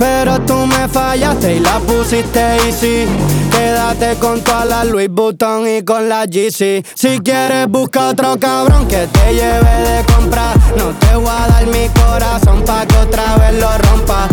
Pero 0.00 0.40
tú 0.40 0.54
me 0.66 0.88
fallaste 0.88 1.56
y 1.56 1.60
la 1.60 1.78
pusiste 1.80 2.40
easy. 2.66 3.06
Quédate 3.50 4.14
con 4.18 4.40
toda 4.40 4.64
la 4.64 4.84
Louis 4.84 5.10
Vuitton 5.10 5.68
y 5.68 5.82
con 5.84 6.08
la 6.08 6.24
GC 6.24 6.82
Si 6.94 7.18
quieres 7.20 7.68
busca 7.68 8.08
otro 8.08 8.38
cabrón 8.38 8.88
que 8.88 9.06
te 9.08 9.34
lleve 9.34 9.74
de 9.88 10.04
compra. 10.10 10.54
No 10.78 10.86
te 10.98 11.14
voy 11.16 11.28
a 11.28 11.48
dar 11.48 11.66
mi 11.66 11.86
corazón 11.90 12.62
pa' 12.64 12.86
que 12.86 12.96
otra 12.96 13.36
vez 13.36 13.60
lo 13.60 13.68
rompa. 13.76 14.26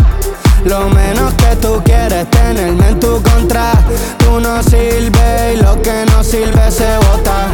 Lo 0.64 0.88
menos 0.88 1.34
que 1.34 1.54
tú 1.56 1.82
quieres 1.84 2.28
tenerme 2.30 2.88
en 2.88 2.98
tu 2.98 3.22
contra. 3.22 3.72
Tú 4.18 4.40
no 4.40 4.62
sirves 4.62 5.54
y 5.54 5.62
lo 5.62 5.82
que 5.82 6.06
no 6.06 6.24
sirve 6.24 6.70
se 6.70 6.96
bota. 6.96 7.48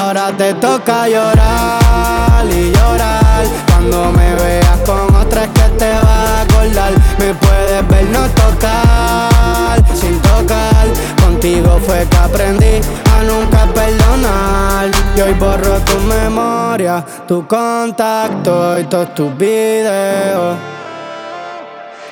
Ahora 0.00 0.30
te 0.36 0.54
toca 0.54 1.08
llorar 1.08 2.44
y 2.48 2.70
llorar 2.70 3.25
Cuando 3.68 4.12
me 4.12 4.34
veas 4.34 4.78
con 4.84 5.14
otra 5.14 5.46
que 5.46 5.68
te 5.78 5.90
vas 5.90 6.04
a 6.04 6.40
acordar 6.42 6.92
Me 7.18 7.34
puedes 7.34 7.88
ver 7.88 8.04
no 8.10 8.26
tocar, 8.28 9.82
sin 9.94 10.18
tocar 10.20 10.86
Contigo 11.22 11.78
fue 11.84 12.06
que 12.08 12.16
aprendí 12.16 12.80
a 13.12 13.22
nunca 13.22 13.66
perdonar 13.74 14.90
Y 15.16 15.20
hoy 15.20 15.34
borro 15.34 15.78
tu 15.80 15.98
memoria, 16.00 17.04
tu 17.26 17.46
contacto 17.46 18.78
y 18.78 18.84
todos 18.84 19.14
tus 19.14 19.36
videos 19.36 20.56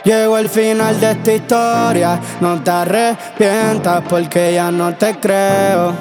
Llegó 0.05 0.37
el 0.37 0.51
final 0.51 1.01
de 1.01 1.13
esta 1.13 1.33
historia, 1.33 2.21
no 2.39 2.63
te 2.63 2.71
arrepientas 2.71 4.03
porque 4.07 4.53
ya 4.53 4.71
no 4.71 4.95
te 4.95 5.19
creo. 5.19 5.95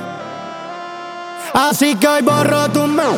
Así 1.53 1.95
que 1.95 2.07
hoy 2.09 2.21
borro 2.21 2.67
tu 2.67 2.81
memoria. 2.81 3.17